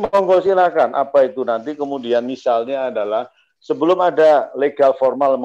[0.00, 3.28] monggo silakan apa itu nanti kemudian misalnya adalah
[3.60, 5.36] sebelum ada legal formal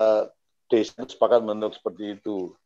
[0.00, 0.32] uh,
[0.72, 2.56] desa sepakat menentuk seperti itu.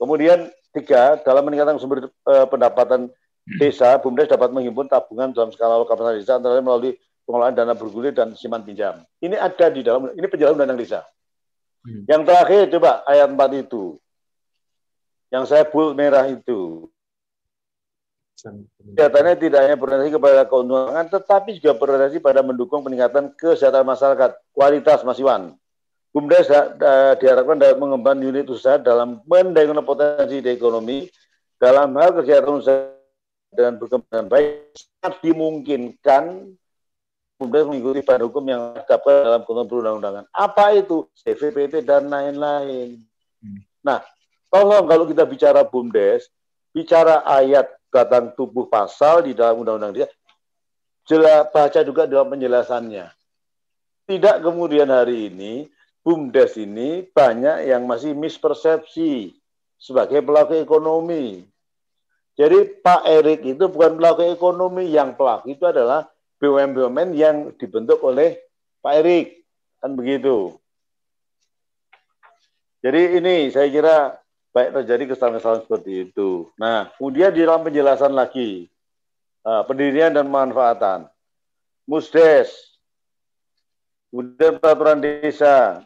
[0.00, 3.12] Kemudian tiga, dalam meningkatkan sumber uh, pendapatan
[3.60, 6.92] desa, BUMDes dapat menghimpun tabungan dalam skala lokal desa antara lain melalui
[7.28, 9.04] pengelolaan dana bergulir dan simpan pinjam.
[9.20, 11.04] Ini ada di dalam ini penjelasan undang-undang desa.
[11.84, 12.08] Hmm.
[12.08, 13.82] Yang terakhir coba ayat 4 itu.
[15.28, 16.88] Yang saya bold merah itu.
[18.40, 25.04] Kegiatannya tidak hanya berorientasi kepada keuntungan, tetapi juga berorientasi pada mendukung peningkatan kesejahteraan masyarakat, kualitas
[25.04, 25.52] masiwan.
[26.16, 26.48] BUMDes
[27.20, 31.04] diharapkan dapat mengembangkan unit usaha dalam mendayung potensi di ekonomi
[31.60, 32.96] dalam hal kegiatan usaha
[33.52, 36.24] dan berkembang baik sangat dimungkinkan
[37.38, 40.24] kemudian mengikuti pada hukum yang dapat dalam ketentuan perundang-undangan.
[40.34, 41.06] Apa itu?
[41.22, 42.98] CVPT dan lain-lain.
[43.38, 43.62] Hmm.
[43.86, 44.02] Nah,
[44.50, 46.26] tolong kalau kita bicara BUMDes,
[46.74, 50.06] bicara ayat batang tubuh pasal di dalam undang-undang dia,
[51.06, 53.06] jelas baca juga dalam penjelasannya.
[54.10, 55.70] Tidak kemudian hari ini
[56.02, 59.38] BUMDes ini banyak yang masih mispersepsi
[59.78, 61.46] sebagai pelaku ekonomi.
[62.34, 66.06] Jadi Pak Erik itu bukan pelaku ekonomi, yang pelaku itu adalah
[66.38, 68.38] BUMN-BUMN yang dibentuk oleh
[68.80, 69.42] Pak Erik.
[69.78, 70.58] Kan begitu.
[72.82, 74.18] Jadi ini saya kira
[74.54, 76.50] baik terjadi kesalahan-kesalahan seperti itu.
[76.58, 78.70] Nah, kemudian di dalam penjelasan lagi,
[79.42, 81.10] uh, pendirian dan manfaatan.
[81.88, 82.52] Musdes,
[84.10, 85.82] kemudian peraturan desa,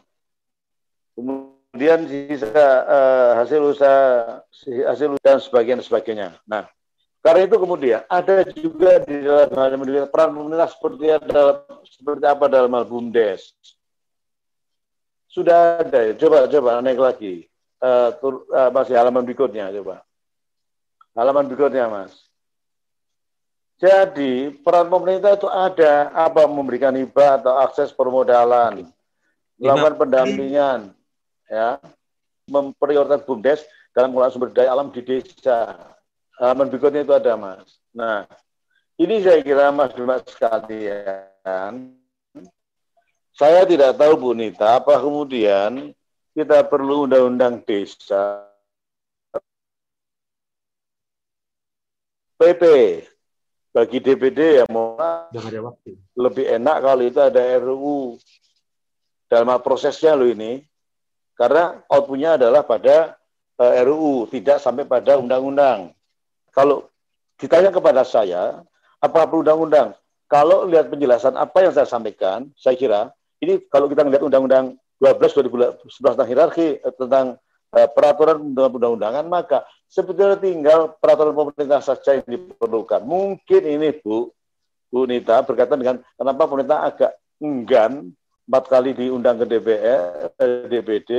[1.15, 2.51] kemudian sisa
[2.83, 4.41] uh, hasil usaha,
[4.89, 6.27] hasil usaha dan sebagainya, sebagainya.
[6.43, 6.67] Nah,
[7.23, 12.75] karena itu kemudian ada juga di dalam hal peran pemerintah seperti ada seperti apa dalam
[12.75, 13.55] hal bumdes.
[15.31, 17.47] Sudah ada, coba coba naik lagi.
[17.79, 20.03] Uh, tur, uh, masih halaman berikutnya coba.
[21.15, 22.11] Halaman berikutnya mas.
[23.79, 28.87] Jadi peran pemerintah itu ada apa memberikan hibah atau akses permodalan,
[29.55, 30.79] melakukan pendampingan,
[31.47, 31.79] ya,
[32.51, 33.63] memprioritaskan bumdes
[33.95, 35.75] dalam mengelola sumber daya alam di desa,
[36.37, 37.77] halaman berikutnya itu ada mas.
[37.93, 38.25] Nah,
[38.97, 41.93] ini saya kira mas Dimas sekalian,
[43.33, 45.89] saya tidak tahu Bu Nita, apa kemudian
[46.37, 48.45] kita perlu undang-undang desa?
[52.37, 52.63] PP
[53.73, 54.93] bagi DPD ya mau
[56.13, 58.21] lebih enak kalau itu ada RUU
[59.25, 60.61] dalam prosesnya lo ini.
[61.33, 63.17] Karena outputnya adalah pada
[63.57, 65.89] uh, eh, RUU tidak sampai pada undang-undang
[66.53, 66.87] kalau
[67.41, 68.61] ditanya kepada saya,
[69.01, 69.97] apa perlu undang-undang?
[70.29, 73.11] Kalau lihat penjelasan apa yang saya sampaikan, saya kira
[73.43, 77.35] ini kalau kita melihat undang-undang 12 2011 tentang hierarki eh, tentang
[77.75, 83.03] uh, peraturan undang-undangan, maka sebetulnya tinggal peraturan pemerintah saja yang diperlukan.
[83.03, 84.31] Mungkin ini Bu,
[84.87, 87.11] Bu Nita berkaitan dengan kenapa pemerintah agak
[87.43, 88.15] enggan
[88.47, 91.11] empat kali diundang ke DPR, eh, DPD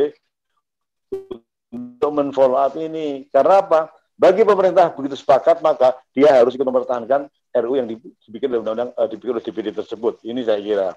[1.74, 3.28] untuk menfollow up ini.
[3.28, 3.93] Karena apa?
[4.15, 9.07] Bagi pemerintah begitu sepakat, maka dia harus ikut mempertahankan RU yang dibikin oleh undang-undang uh,
[9.11, 10.23] dibikin oleh DPD tersebut.
[10.23, 10.89] Ini saya kira.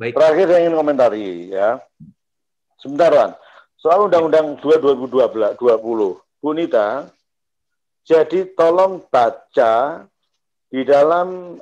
[0.00, 0.16] Baik.
[0.16, 1.76] Terakhir saya ingin komentari ya.
[2.80, 3.32] Sebentar, Wan.
[3.76, 4.78] Soal Undang-Undang 2
[5.10, 5.60] 2020,
[6.42, 7.10] Bu Nita,
[8.02, 10.06] jadi tolong baca
[10.72, 11.58] di dalam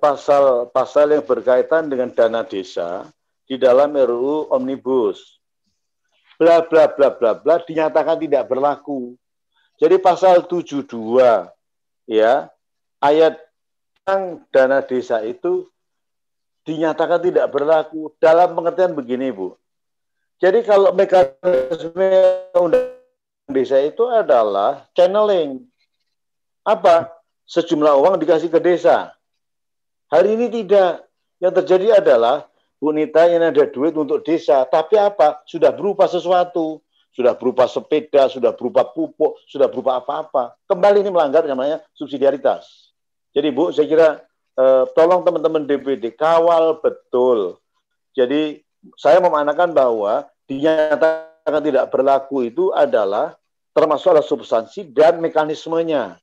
[0.00, 3.04] pasal-pasal eh, yang berkaitan dengan dana desa
[3.44, 5.38] di dalam RUU Omnibus.
[6.40, 9.14] Bla bla bla bla bla dinyatakan tidak berlaku.
[9.76, 10.88] Jadi pasal 72
[12.08, 12.48] ya
[13.02, 13.36] ayat
[14.00, 15.68] tentang dana desa itu
[16.64, 19.54] dinyatakan tidak berlaku dalam pengertian begini Bu.
[20.40, 22.10] Jadi kalau mekanisme
[22.56, 22.96] undang
[23.48, 25.64] desa itu adalah channeling.
[26.66, 27.12] Apa?
[27.46, 29.14] Sejumlah uang dikasih ke desa.
[30.10, 31.06] Hari ini tidak.
[31.36, 32.48] Yang terjadi adalah
[32.80, 35.44] Bu Nita ini ada duit untuk desa, tapi apa?
[35.44, 36.80] Sudah berupa sesuatu
[37.16, 40.52] sudah berupa sepeda, sudah berupa pupuk, sudah berupa apa-apa.
[40.68, 42.92] Kembali ini melanggar namanya subsidiaritas.
[43.32, 44.08] Jadi Bu, saya kira
[44.60, 47.56] eh, tolong teman-teman DPD kawal betul.
[48.12, 48.60] Jadi
[49.00, 53.32] saya memanakan bahwa dinyatakan tidak berlaku itu adalah
[53.72, 56.20] termasuk adalah substansi dan mekanismenya.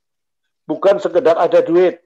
[0.69, 2.05] Bukan sekedar ada duit.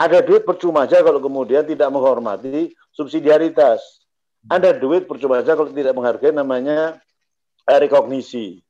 [0.00, 4.02] Ada duit percuma saja kalau kemudian tidak menghormati subsidiaritas.
[4.48, 6.98] Ada duit percuma saja kalau tidak menghargai namanya
[7.66, 8.62] rekognisi.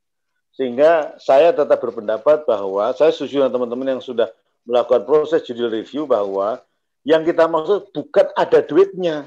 [0.53, 4.29] Sehingga saya tetap berpendapat bahwa saya setuju dengan teman-teman yang sudah
[4.69, 6.61] melakukan proses judicial review bahwa
[7.03, 9.27] yang kita maksud bukan ada duitnya,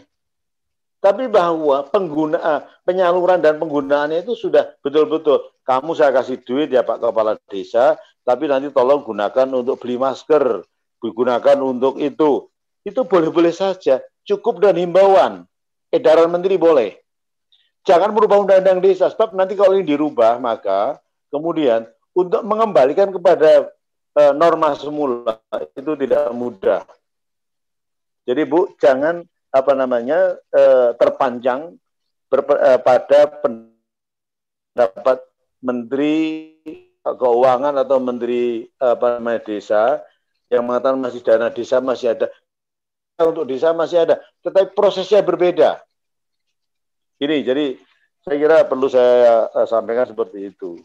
[1.03, 7.01] tapi bahwa penggunaan penyaluran dan penggunaannya itu sudah betul-betul kamu saya kasih duit ya Pak
[7.01, 10.61] Kepala Desa, tapi nanti tolong gunakan untuk beli masker,
[11.01, 12.47] digunakan untuk itu.
[12.85, 15.49] Itu boleh-boleh saja, cukup dan himbauan.
[15.89, 17.04] Edaran menteri boleh
[17.85, 20.97] jangan merubah undang-undang desa sebab nanti kalau ini dirubah maka
[21.29, 21.85] kemudian
[22.17, 23.69] untuk mengembalikan kepada
[24.17, 25.37] e, norma semula
[25.77, 26.81] itu tidak mudah.
[28.25, 29.21] Jadi Bu, jangan
[29.55, 31.79] apa namanya eh, terpanjang
[32.27, 35.23] berpe, eh, pada pendapat
[35.63, 36.51] Menteri
[37.05, 40.01] Keuangan atau Menteri apa namanya desa
[40.49, 42.27] yang mengatakan masih dana desa masih ada
[43.21, 45.79] untuk desa masih ada, tetapi prosesnya berbeda.
[47.15, 47.79] Ini jadi
[48.27, 50.75] saya kira perlu saya uh, sampaikan seperti itu.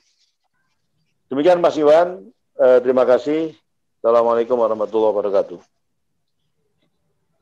[1.26, 3.51] Demikian Mas Iwan, uh, terima kasih.
[3.99, 5.59] Assalamualaikum warahmatullahi wabarakatuh.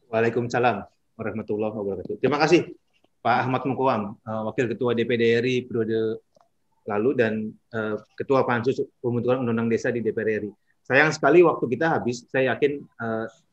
[0.09, 0.89] Waalaikumsalam
[1.21, 2.17] warahmatullahi wabarakatuh.
[2.17, 2.73] Terima kasih
[3.21, 6.25] Pak Ahmad Mukwam, uh, Wakil Ketua DPD RI periode
[6.89, 10.51] lalu dan uh, Ketua Pansus Pembentukan Undang-Undang Desa di DPR RI.
[10.89, 12.25] Sayang sekali waktu kita habis.
[12.33, 12.81] Saya yakin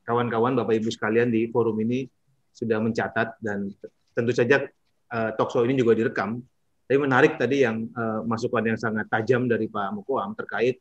[0.07, 2.07] kawan-kawan Bapak Ibu sekalian di forum ini
[2.55, 3.75] sudah mencatat dan
[4.15, 4.63] tentu saja
[5.11, 6.41] uh, talkshow ini juga direkam.
[6.85, 10.77] Tapi menarik tadi yang uh, masukan yang sangat tajam dari Pak Mukoam terkait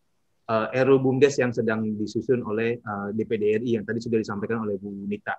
[0.52, 4.76] uh, RU BUMDes yang sedang disusun oleh uh, DPD RI yang tadi sudah disampaikan oleh
[4.76, 5.32] Bu Nita.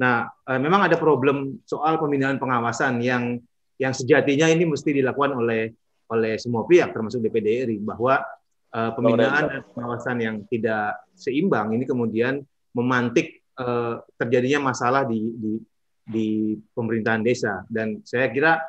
[0.00, 3.36] Nah, uh, memang ada problem soal pemindahan pengawasan yang
[3.76, 5.72] yang sejatinya ini mesti dilakukan oleh
[6.10, 8.24] oleh semua pihak termasuk DPD RI bahwa
[8.72, 12.42] uh, pemindahan dan pengawasan yang tidak seimbang ini kemudian
[12.74, 15.52] memantik uh, terjadinya masalah di, di
[16.06, 18.60] di pemerintahan desa dan saya kira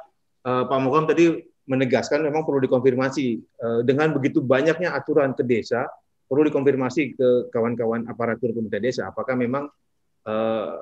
[0.45, 1.31] uh, Pak Mokam tadi
[1.65, 3.27] menegaskan memang perlu dikonfirmasi
[3.61, 5.87] uh, dengan begitu banyaknya aturan ke desa
[6.27, 9.67] perlu dikonfirmasi ke kawan-kawan aparatur pemerintah desa apakah memang
[10.27, 10.75] uh,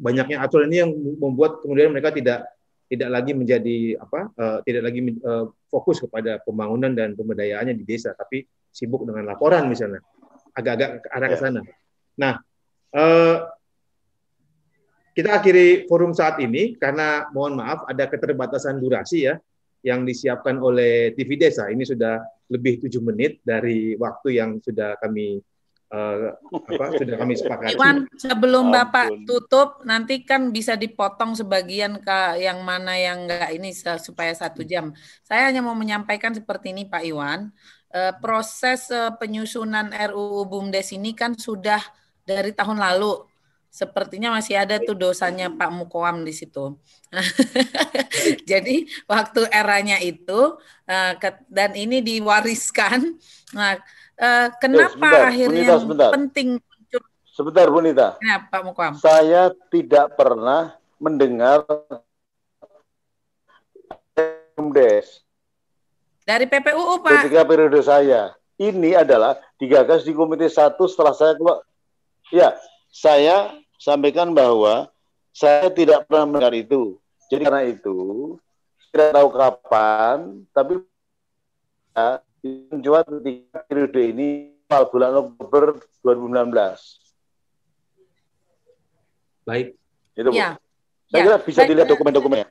[0.00, 2.48] banyaknya aturan ini yang membuat kemudian mereka tidak
[2.90, 8.16] tidak lagi menjadi apa uh, tidak lagi uh, fokus kepada pembangunan dan pemberdayaannya di desa
[8.16, 10.02] tapi sibuk dengan laporan misalnya
[10.54, 11.40] agak-agak ke arah ke ya.
[11.40, 11.60] sana.
[12.18, 12.34] Nah,
[12.94, 13.36] eh,
[15.20, 19.36] kita akhiri forum saat ini karena mohon maaf ada keterbatasan durasi ya
[19.84, 21.68] yang disiapkan oleh TV Desa.
[21.68, 25.40] Ini sudah lebih tujuh menit dari waktu yang sudah kami
[25.92, 27.76] uh, apa sudah kami sepakati.
[27.76, 28.76] Iwan, sebelum Ampun.
[28.80, 34.64] Bapak tutup, nanti kan bisa dipotong sebagian ke yang mana yang enggak ini supaya satu
[34.64, 34.96] jam.
[35.26, 37.52] Saya hanya mau menyampaikan seperti ini Pak Iwan.
[37.90, 41.82] Uh, proses uh, penyusunan RUU BUMDes ini kan sudah
[42.22, 43.29] dari tahun lalu.
[43.70, 46.74] Sepertinya masih ada tuh dosanya Pak Mukoam di situ.
[48.50, 50.58] Jadi waktu eranya itu
[50.90, 51.12] uh,
[51.46, 53.14] dan ini diwariskan.
[53.54, 53.78] Nah,
[54.18, 56.10] uh, kenapa sebentar, akhirnya Bunita, sebentar.
[56.18, 56.48] penting?
[57.30, 58.08] Sebentar, Bunita.
[58.18, 58.92] Ya, Pak Mukoam.
[58.98, 61.62] Saya tidak pernah mendengar
[64.58, 65.22] BUMDes.
[66.26, 67.22] Dari PPUU, Pak.
[67.22, 68.34] Ketika periode saya.
[68.60, 71.64] Ini adalah digagas di Komite satu setelah saya keluar
[72.28, 72.54] Ya,
[72.90, 74.90] saya sampaikan bahwa
[75.30, 76.98] saya tidak pernah mendengar itu.
[77.30, 77.96] Jadi karena itu
[78.90, 80.18] tidak tahu kapan,
[80.50, 80.72] tapi
[81.94, 84.28] ya, menjual ketika periode ini
[84.66, 86.50] bulan Oktober 2019.
[89.46, 89.78] Baik.
[90.14, 90.58] Itu, ya.
[91.10, 91.26] Saya ya.
[91.26, 92.50] kira bisa dilihat dokumen-dokumennya.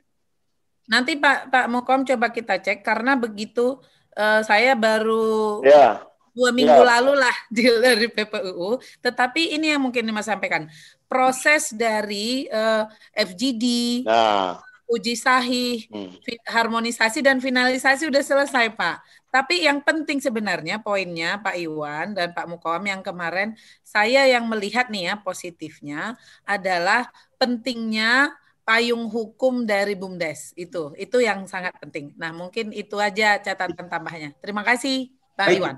[0.90, 3.78] Nanti Pak Pak Mukom coba kita cek karena begitu
[4.18, 6.02] uh, saya baru ya
[6.34, 6.86] dua minggu ya.
[6.98, 7.36] lalu lah
[7.84, 8.78] dari PPUU.
[9.02, 10.66] Tetapi ini yang mungkin Mas sampaikan,
[11.10, 13.64] proses dari uh, eh, FGD,
[14.06, 14.62] nah.
[14.90, 16.46] uji sahih, hmm.
[16.46, 18.96] harmonisasi dan finalisasi sudah selesai Pak.
[19.30, 23.54] Tapi yang penting sebenarnya poinnya Pak Iwan dan Pak Mukawam yang kemarin
[23.86, 27.06] saya yang melihat nih ya positifnya adalah
[27.38, 28.34] pentingnya
[28.66, 32.10] payung hukum dari BUMDes itu itu yang sangat penting.
[32.18, 34.34] Nah mungkin itu aja catatan tambahnya.
[34.42, 35.60] Terima kasih Pak Baik.
[35.64, 35.76] Iwan.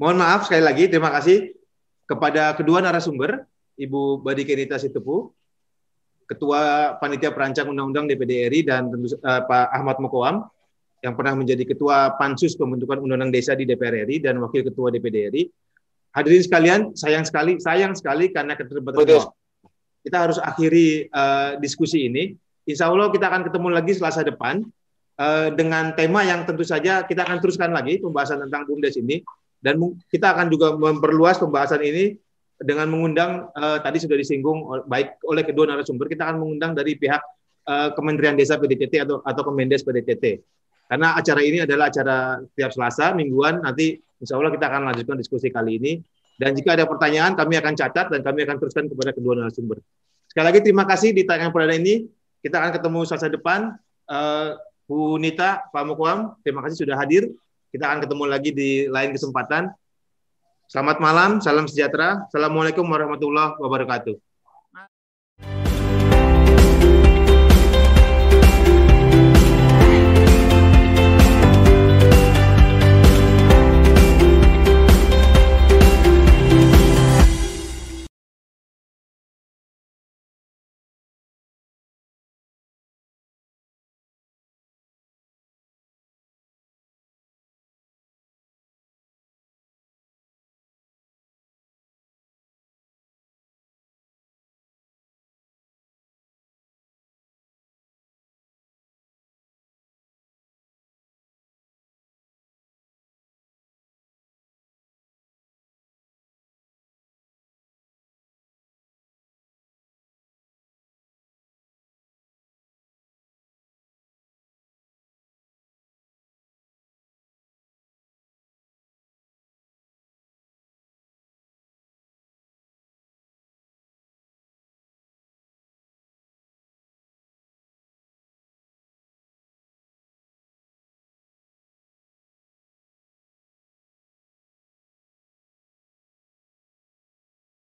[0.00, 1.52] Mohon maaf sekali lagi, terima kasih
[2.08, 3.44] kepada kedua narasumber,
[3.76, 5.36] Ibu Badi Kenita Situpu,
[6.24, 10.48] Ketua Panitia Perancang Undang-Undang DPD RI dan tentu uh, Pak Ahmad Mokoam
[11.04, 15.16] yang pernah menjadi Ketua Pansus Pembentukan Undang-Undang Desa di DPR RI dan Wakil Ketua DPD
[15.28, 15.42] RI.
[16.16, 19.36] Hadirin sekalian, sayang sekali, sayang sekali karena keterbatasan waktu.
[20.08, 22.32] Kita harus akhiri uh, diskusi ini.
[22.64, 24.64] Insya Allah kita akan ketemu lagi Selasa depan
[25.58, 29.18] dengan tema yang tentu saja kita akan teruskan lagi pembahasan tentang BUMDes ini.
[29.58, 32.14] Dan kita akan juga memperluas pembahasan ini
[32.58, 37.22] dengan mengundang uh, tadi sudah disinggung baik oleh kedua narasumber kita akan mengundang dari pihak
[37.66, 40.42] uh, Kementerian Desa PDTT atau atau Kemendes PDTT
[40.90, 45.48] karena acara ini adalah acara tiap Selasa mingguan nanti Insya Allah kita akan lanjutkan diskusi
[45.48, 45.92] kali ini.
[46.38, 49.82] Dan jika ada pertanyaan kami akan catat dan kami akan teruskan kepada kedua narasumber.
[50.30, 52.06] Sekali lagi terima kasih di tayangan perdana ini.
[52.38, 53.74] Kita akan ketemu Selasa depan.
[54.06, 54.54] Uh,
[54.88, 57.28] Bu Nita Pak Mukwam terima kasih sudah hadir
[57.68, 59.68] kita akan ketemu lagi di lain kesempatan.
[60.68, 62.28] Selamat malam, salam sejahtera.
[62.28, 64.27] Assalamualaikum warahmatullahi wabarakatuh.